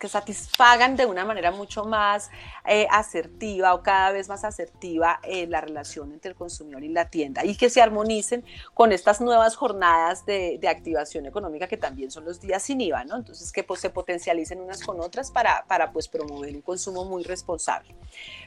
que 0.00 0.08
satisfagan 0.08 0.96
de 0.96 1.04
una 1.04 1.24
manera 1.26 1.52
mucho 1.52 1.84
más 1.84 2.30
eh, 2.64 2.88
asertiva 2.90 3.74
o 3.74 3.82
cada 3.82 4.12
vez 4.12 4.28
más 4.28 4.44
asertiva 4.44 5.20
eh, 5.22 5.46
la 5.46 5.60
relación 5.60 6.10
entre 6.12 6.30
el 6.30 6.36
consumidor 6.36 6.82
y 6.82 6.88
la 6.88 7.10
tienda 7.10 7.44
y 7.44 7.54
que 7.54 7.68
se 7.68 7.82
armonicen 7.82 8.42
con 8.72 8.92
estas 8.92 9.20
nuevas 9.20 9.56
jornadas 9.56 10.24
de, 10.24 10.58
activación 10.70 11.26
económica 11.26 11.66
que 11.66 11.76
también 11.76 12.12
son 12.12 12.24
los 12.24 12.40
días 12.40 12.62
sin 12.62 12.80
IVA, 12.80 13.04
¿no? 13.04 13.16
Entonces 13.16 13.50
que 13.50 13.64
pues, 13.64 13.80
se 13.80 13.90
potencialicen 13.90 14.60
unas 14.60 14.82
con 14.84 15.00
otras 15.00 15.32
para, 15.32 15.64
para 15.66 15.92
pues 15.92 16.06
promover 16.06 16.54
un 16.54 16.62
consumo 16.62 17.04
muy 17.04 17.24
responsable. 17.24 17.94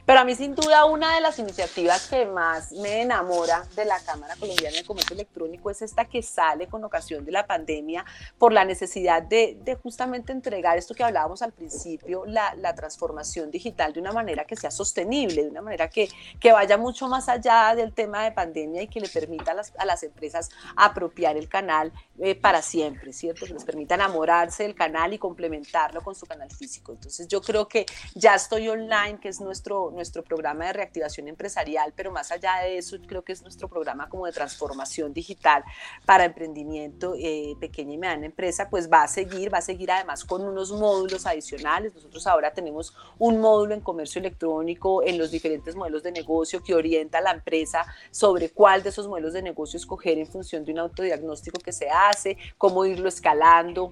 Pero 0.06 0.20
a 0.20 0.24
mí 0.24 0.34
sin 0.34 0.54
duda 0.54 0.86
una 0.86 1.14
de 1.14 1.20
las 1.20 1.38
iniciativas 1.38 2.08
que 2.08 2.24
más 2.24 2.72
me 2.72 3.02
enamora 3.02 3.64
de 3.76 3.84
la 3.84 4.00
Cámara 4.00 4.34
Colombiana 4.40 4.78
de 4.78 4.84
Comercio 4.84 5.14
Electrónico 5.14 5.70
es 5.70 5.82
esta 5.82 6.06
que 6.06 6.22
sale 6.22 6.66
con 6.66 6.82
ocasión 6.82 7.26
de 7.26 7.32
la 7.32 7.46
pandemia 7.46 8.06
por 8.38 8.52
la 8.52 8.64
necesidad 8.64 9.22
de, 9.22 9.58
de 9.62 9.74
justamente 9.76 10.32
entregar 10.32 10.78
esto 10.78 10.94
que 10.94 11.04
hablábamos 11.04 11.42
al 11.44 11.52
principio, 11.52 12.24
la, 12.26 12.54
la, 12.56 12.74
transformación 12.74 13.50
digital 13.50 13.92
de 13.92 14.00
una 14.00 14.12
manera 14.12 14.44
que 14.44 14.56
sea 14.56 14.70
sostenible, 14.70 15.44
de 15.44 15.50
una 15.50 15.62
manera 15.62 15.88
que, 15.88 16.08
que 16.40 16.52
vaya 16.52 16.76
mucho 16.76 17.08
más 17.08 17.28
allá 17.28 17.74
del 17.74 17.92
tema 17.92 18.24
de 18.24 18.32
pandemia 18.32 18.82
y 18.82 18.88
que 18.88 19.00
le 19.00 19.08
permita 19.08 19.52
a 19.52 19.54
las, 19.54 19.72
a 19.78 19.84
las 19.84 20.02
empresas 20.02 20.50
apropiar 20.76 21.36
el 21.36 21.48
canal 21.48 21.92
eh, 22.18 22.34
para 22.34 22.62
siempre, 22.62 23.12
¿cierto? 23.12 23.46
Que 23.46 23.52
les 23.52 23.64
permita 23.64 23.94
enamorarse 23.94 24.64
del 24.64 24.74
canal 24.74 25.12
y 25.12 25.18
complementarlo 25.18 26.02
con 26.02 26.14
su 26.14 26.26
canal 26.26 26.50
físico. 26.50 26.92
Entonces 26.92 27.28
yo 27.28 27.40
creo 27.40 27.68
que 27.68 27.86
ya 28.14 28.34
estoy 28.34 28.68
online, 28.68 29.18
que 29.20 29.28
es 29.28 29.40
nuestro, 29.40 29.90
nuestro 29.92 30.22
programa 30.22 30.66
de 30.66 30.72
reactivación 30.74 31.28
empresarial, 31.28 31.92
pero 31.94 32.10
más 32.10 32.30
allá 32.32 32.56
de 32.62 32.78
eso, 32.78 32.96
creo 33.06 33.22
que 33.22 33.32
es 33.32 33.42
nuestro 33.42 33.68
programa 33.68 34.08
como 34.08 34.26
de 34.26 34.32
transformación 34.32 35.12
digital 35.12 35.64
para 36.06 36.24
emprendimiento 36.24 37.14
eh, 37.18 37.54
pequeña 37.60 37.94
y 37.94 37.98
mediana 37.98 38.26
empresa, 38.26 38.68
pues 38.70 38.90
va 38.90 39.02
a 39.02 39.08
seguir, 39.08 39.52
va 39.52 39.58
a 39.58 39.62
seguir 39.62 39.90
además 39.90 40.24
con 40.24 40.42
unos 40.42 40.72
módulos 40.72 41.26
adicionales. 41.34 41.94
Nosotros 41.94 42.26
ahora 42.26 42.52
tenemos 42.52 42.94
un 43.18 43.40
módulo 43.40 43.74
en 43.74 43.80
comercio 43.80 44.18
electrónico 44.18 45.02
en 45.02 45.18
los 45.18 45.30
diferentes 45.30 45.76
modelos 45.76 46.02
de 46.02 46.12
negocio 46.12 46.62
que 46.62 46.74
orienta 46.74 47.18
a 47.18 47.20
la 47.20 47.32
empresa 47.32 47.84
sobre 48.10 48.50
cuál 48.50 48.82
de 48.82 48.88
esos 48.88 49.06
modelos 49.08 49.32
de 49.32 49.42
negocio 49.42 49.76
escoger 49.76 50.18
en 50.18 50.26
función 50.26 50.64
de 50.64 50.72
un 50.72 50.78
autodiagnóstico 50.78 51.58
que 51.60 51.72
se 51.72 51.88
hace, 51.90 52.38
cómo 52.56 52.84
irlo 52.86 53.08
escalando, 53.08 53.90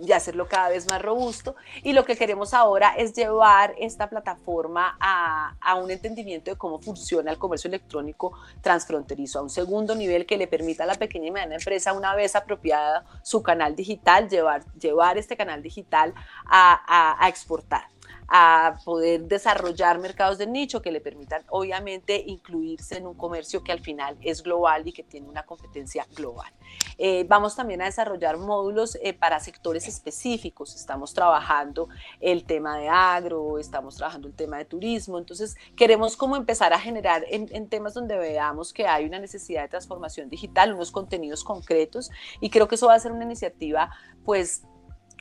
y 0.00 0.12
hacerlo 0.12 0.48
cada 0.48 0.68
vez 0.68 0.88
más 0.90 1.00
robusto. 1.02 1.56
Y 1.82 1.92
lo 1.92 2.04
que 2.04 2.16
queremos 2.16 2.54
ahora 2.54 2.94
es 2.96 3.14
llevar 3.14 3.74
esta 3.78 4.08
plataforma 4.08 4.96
a, 5.00 5.56
a, 5.60 5.74
un 5.76 5.90
entendimiento 5.90 6.50
de 6.50 6.56
cómo 6.56 6.78
funciona 6.78 7.30
el 7.30 7.38
comercio 7.38 7.68
electrónico 7.68 8.32
transfronterizo, 8.60 9.38
a 9.38 9.42
un 9.42 9.50
segundo 9.50 9.94
nivel 9.94 10.26
que 10.26 10.36
le 10.36 10.46
permita 10.46 10.84
a 10.84 10.86
la 10.86 10.94
pequeña 10.94 11.28
y 11.28 11.30
mediana 11.30 11.56
empresa, 11.56 11.92
una 11.92 12.14
vez 12.14 12.36
apropiada 12.36 13.04
su 13.22 13.42
canal 13.42 13.76
digital, 13.76 14.28
llevar, 14.28 14.64
llevar 14.74 15.18
este 15.18 15.36
canal 15.36 15.62
digital 15.62 16.14
a, 16.46 16.82
a, 16.86 17.24
a 17.24 17.28
exportar 17.28 17.97
a 18.28 18.76
poder 18.84 19.22
desarrollar 19.22 19.98
mercados 19.98 20.36
de 20.38 20.46
nicho 20.46 20.82
que 20.82 20.92
le 20.92 21.00
permitan 21.00 21.42
obviamente 21.48 22.22
incluirse 22.26 22.98
en 22.98 23.06
un 23.06 23.14
comercio 23.14 23.64
que 23.64 23.72
al 23.72 23.80
final 23.80 24.18
es 24.20 24.42
global 24.42 24.86
y 24.86 24.92
que 24.92 25.02
tiene 25.02 25.28
una 25.28 25.44
competencia 25.44 26.06
global. 26.14 26.52
Eh, 26.98 27.24
vamos 27.28 27.56
también 27.56 27.80
a 27.80 27.86
desarrollar 27.86 28.36
módulos 28.36 28.98
eh, 29.02 29.14
para 29.14 29.40
sectores 29.40 29.88
específicos. 29.88 30.74
Estamos 30.74 31.14
trabajando 31.14 31.88
el 32.20 32.44
tema 32.44 32.76
de 32.76 32.88
agro, 32.88 33.58
estamos 33.58 33.96
trabajando 33.96 34.28
el 34.28 34.34
tema 34.34 34.58
de 34.58 34.64
turismo. 34.66 35.18
Entonces, 35.18 35.56
queremos 35.76 36.16
como 36.16 36.36
empezar 36.36 36.72
a 36.72 36.78
generar 36.78 37.24
en, 37.30 37.48
en 37.50 37.68
temas 37.68 37.94
donde 37.94 38.18
veamos 38.18 38.72
que 38.72 38.86
hay 38.86 39.06
una 39.06 39.18
necesidad 39.18 39.62
de 39.62 39.68
transformación 39.68 40.28
digital, 40.28 40.74
unos 40.74 40.90
contenidos 40.90 41.44
concretos 41.44 42.10
y 42.40 42.50
creo 42.50 42.68
que 42.68 42.74
eso 42.74 42.88
va 42.88 42.94
a 42.94 43.00
ser 43.00 43.12
una 43.12 43.24
iniciativa 43.24 43.90
pues 44.24 44.62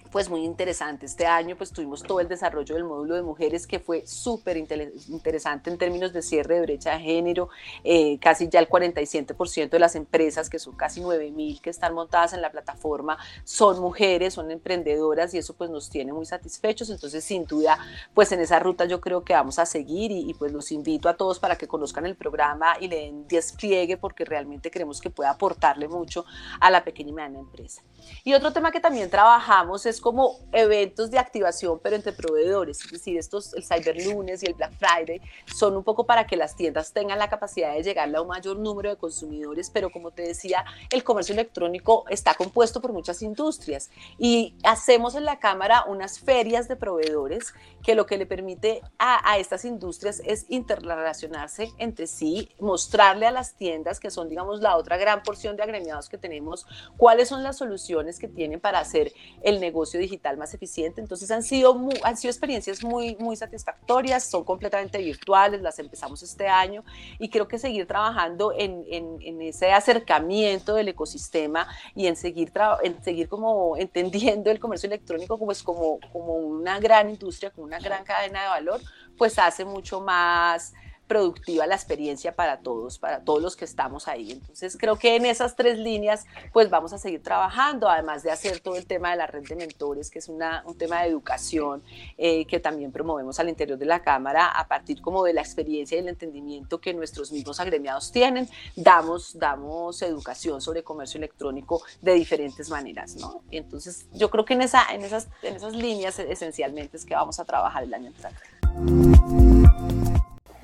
pues 0.07 0.29
muy 0.29 0.43
interesante. 0.43 1.05
Este 1.05 1.25
año 1.25 1.55
pues 1.55 1.71
tuvimos 1.71 2.03
todo 2.03 2.19
el 2.19 2.27
desarrollo 2.27 2.75
del 2.75 2.83
módulo 2.83 3.15
de 3.15 3.21
mujeres 3.21 3.67
que 3.67 3.79
fue 3.79 4.05
súper 4.07 4.57
interesante 4.57 5.69
en 5.69 5.77
términos 5.77 6.13
de 6.13 6.21
cierre 6.21 6.55
de 6.55 6.61
brecha 6.61 6.91
de 6.93 6.99
género. 6.99 7.49
Eh, 7.83 8.17
casi 8.19 8.49
ya 8.49 8.59
el 8.59 8.67
47% 8.67 9.69
de 9.69 9.79
las 9.79 9.95
empresas, 9.95 10.49
que 10.49 10.59
son 10.59 10.75
casi 10.75 11.01
9.000 11.01 11.61
que 11.61 11.69
están 11.69 11.93
montadas 11.93 12.33
en 12.33 12.41
la 12.41 12.51
plataforma, 12.51 13.17
son 13.43 13.79
mujeres, 13.79 14.33
son 14.33 14.51
emprendedoras 14.51 15.33
y 15.33 15.37
eso 15.37 15.53
pues 15.55 15.69
nos 15.69 15.89
tiene 15.89 16.13
muy 16.13 16.25
satisfechos. 16.25 16.89
Entonces 16.89 17.23
sin 17.23 17.45
duda 17.45 17.77
pues 18.13 18.31
en 18.31 18.39
esa 18.39 18.59
ruta 18.59 18.85
yo 18.85 19.01
creo 19.01 19.23
que 19.23 19.33
vamos 19.33 19.59
a 19.59 19.65
seguir 19.65 20.11
y, 20.11 20.29
y 20.29 20.33
pues 20.33 20.51
los 20.51 20.71
invito 20.71 21.09
a 21.09 21.15
todos 21.15 21.39
para 21.39 21.57
que 21.57 21.67
conozcan 21.67 22.05
el 22.05 22.15
programa 22.15 22.75
y 22.79 22.87
le 22.87 23.01
den 23.01 23.27
despliegue 23.27 23.97
porque 23.97 24.25
realmente 24.25 24.71
creemos 24.71 25.01
que 25.01 25.09
puede 25.09 25.29
aportarle 25.29 25.87
mucho 25.87 26.25
a 26.59 26.71
la 26.71 26.83
pequeña 26.83 27.09
y 27.09 27.13
mediana 27.13 27.39
empresa. 27.39 27.81
Y 28.23 28.33
otro 28.33 28.53
tema 28.53 28.71
que 28.71 28.79
también 28.79 29.09
trabajamos 29.09 29.85
es 29.85 29.96
como 30.01 30.39
eventos 30.51 31.11
de 31.11 31.19
activación, 31.19 31.79
pero 31.81 31.95
entre 31.95 32.13
proveedores, 32.13 32.83
es 32.83 32.91
decir, 32.91 33.17
estos, 33.17 33.53
el 33.53 33.63
Cyber 33.63 34.03
Lunes 34.05 34.43
y 34.43 34.47
el 34.47 34.53
Black 34.53 34.73
Friday, 34.77 35.21
son 35.45 35.75
un 35.75 35.83
poco 35.83 36.05
para 36.05 36.27
que 36.27 36.35
las 36.35 36.55
tiendas 36.55 36.93
tengan 36.93 37.19
la 37.19 37.29
capacidad 37.29 37.73
de 37.73 37.83
llegarle 37.83 38.17
a 38.17 38.21
un 38.21 38.27
mayor 38.27 38.57
número 38.57 38.89
de 38.89 38.97
consumidores, 38.97 39.69
pero 39.69 39.89
como 39.89 40.11
te 40.11 40.23
decía, 40.23 40.65
el 40.91 41.03
comercio 41.03 41.33
electrónico 41.33 42.05
está 42.09 42.33
compuesto 42.33 42.81
por 42.81 42.93
muchas 42.93 43.21
industrias. 43.21 43.89
Y 44.17 44.55
hacemos 44.63 45.15
en 45.15 45.25
la 45.25 45.39
Cámara 45.39 45.85
unas 45.87 46.19
ferias 46.19 46.67
de 46.67 46.75
proveedores 46.75 47.53
que 47.83 47.95
lo 47.95 48.05
que 48.05 48.17
le 48.17 48.25
permite 48.25 48.81
a, 48.97 49.31
a 49.31 49.37
estas 49.37 49.65
industrias 49.65 50.21
es 50.25 50.45
interrelacionarse 50.49 51.71
entre 51.77 52.07
sí, 52.07 52.49
mostrarle 52.59 53.27
a 53.27 53.31
las 53.31 53.55
tiendas, 53.55 53.99
que 53.99 54.11
son, 54.11 54.29
digamos, 54.29 54.61
la 54.61 54.77
otra 54.77 54.97
gran 54.97 55.23
porción 55.23 55.55
de 55.55 55.63
agremiados 55.63 56.09
que 56.09 56.17
tenemos, 56.17 56.65
cuáles 56.97 57.29
son 57.29 57.43
las 57.43 57.57
soluciones 57.57 58.19
que 58.19 58.27
tienen 58.27 58.59
para 58.59 58.79
hacer 58.79 59.13
el 59.43 59.59
negocio 59.59 59.86
digital 59.95 60.37
más 60.37 60.53
eficiente. 60.53 60.99
Entonces 61.01 61.31
han 61.31 61.43
sido, 61.43 61.79
han 62.03 62.17
sido 62.17 62.31
experiencias 62.31 62.83
muy, 62.83 63.15
muy 63.17 63.35
satisfactorias, 63.35 64.23
son 64.23 64.43
completamente 64.43 64.97
virtuales, 64.97 65.61
las 65.61 65.79
empezamos 65.79 66.21
este 66.23 66.47
año 66.47 66.83
y 67.19 67.29
creo 67.29 67.47
que 67.47 67.59
seguir 67.59 67.87
trabajando 67.87 68.53
en, 68.57 68.83
en, 68.89 69.41
ese 69.41 69.71
acercamiento 69.71 70.73
del 70.73 70.89
ecosistema 70.89 71.67
y 71.95 72.07
en 72.07 72.15
seguir, 72.15 72.51
en 72.83 73.01
seguir 73.03 73.29
como 73.29 73.77
entendiendo 73.77 74.51
el 74.51 74.59
comercio 74.59 74.87
electrónico 74.87 75.37
como, 75.37 75.51
es 75.51 75.63
como, 75.63 75.99
como 76.11 76.33
una 76.33 76.79
gran 76.79 77.09
industria, 77.09 77.51
como 77.51 77.65
una 77.65 77.79
gran 77.79 78.03
cadena 78.03 78.41
de 78.41 78.47
valor, 78.49 78.81
pues 79.17 79.39
hace 79.39 79.63
mucho 79.63 80.01
más 80.01 80.73
productiva 81.07 81.65
la 81.65 81.75
experiencia 81.75 82.35
para 82.35 82.59
todos, 82.59 82.99
para 82.99 83.21
todos 83.21 83.41
los 83.41 83.55
que 83.55 83.65
estamos 83.65 84.07
ahí. 84.07 84.31
Entonces 84.31 84.77
creo 84.77 84.97
que 84.97 85.15
en 85.15 85.25
esas 85.25 85.55
tres 85.55 85.79
líneas 85.79 86.25
pues 86.53 86.69
vamos 86.69 86.93
a 86.93 86.97
seguir 86.97 87.23
trabajando, 87.23 87.89
además 87.89 88.23
de 88.23 88.31
hacer 88.31 88.59
todo 88.59 88.75
el 88.75 88.85
tema 88.85 89.11
de 89.11 89.17
la 89.17 89.27
red 89.27 89.47
de 89.47 89.55
mentores, 89.55 90.09
que 90.09 90.19
es 90.19 90.27
una, 90.27 90.63
un 90.65 90.77
tema 90.77 91.01
de 91.01 91.09
educación 91.09 91.83
eh, 92.17 92.45
que 92.45 92.59
también 92.59 92.91
promovemos 92.91 93.39
al 93.39 93.49
interior 93.49 93.77
de 93.77 93.85
la 93.85 94.01
Cámara 94.01 94.47
a 94.47 94.67
partir 94.67 95.01
como 95.01 95.23
de 95.23 95.33
la 95.33 95.41
experiencia 95.41 95.95
y 95.95 95.99
el 95.99 96.09
entendimiento 96.09 96.79
que 96.79 96.93
nuestros 96.93 97.31
mismos 97.31 97.59
agremiados 97.59 98.11
tienen, 98.11 98.49
damos, 98.75 99.37
damos 99.37 100.01
educación 100.01 100.61
sobre 100.61 100.83
comercio 100.83 101.17
electrónico 101.17 101.81
de 102.01 102.13
diferentes 102.13 102.69
maneras, 102.69 103.15
¿no? 103.15 103.41
Y 103.49 103.57
entonces 103.57 104.07
yo 104.13 104.29
creo 104.29 104.45
que 104.45 104.53
en, 104.53 104.61
esa, 104.61 104.93
en, 104.93 105.03
esas, 105.03 105.27
en 105.41 105.55
esas 105.55 105.73
líneas 105.73 106.19
esencialmente 106.19 106.97
es 106.97 107.05
que 107.05 107.15
vamos 107.15 107.39
a 107.39 107.45
trabajar 107.45 107.83
el 107.83 107.93
año 107.93 108.07
entrante. 108.07 110.06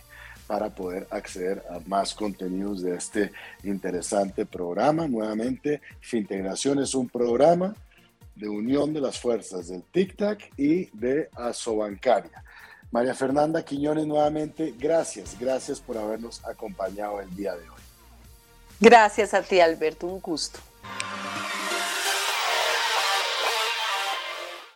para 0.46 0.70
poder 0.70 1.06
acceder 1.10 1.62
a 1.70 1.80
más 1.86 2.14
contenidos 2.14 2.80
de 2.82 2.96
este 2.96 3.30
interesante 3.62 4.46
programa. 4.46 5.06
Nuevamente, 5.06 5.82
Fintegración 6.00 6.80
es 6.80 6.94
un 6.94 7.08
programa 7.08 7.76
de 8.34 8.48
unión 8.48 8.92
de 8.92 9.00
las 9.00 9.20
fuerzas 9.20 9.68
del 9.68 9.84
TIC-TAC 9.84 10.54
y 10.56 10.86
de 10.96 11.28
Asobancaria. 11.36 12.42
María 12.90 13.14
Fernanda 13.14 13.64
Quiñones, 13.64 14.06
nuevamente, 14.06 14.74
gracias, 14.76 15.36
gracias 15.38 15.80
por 15.80 15.96
habernos 15.96 16.44
acompañado 16.44 17.20
el 17.20 17.34
día 17.36 17.54
de 17.54 17.68
hoy. 17.68 17.80
Gracias 18.80 19.32
a 19.34 19.42
ti, 19.42 19.60
Alberto, 19.60 20.06
un 20.06 20.20
gusto. 20.20 20.58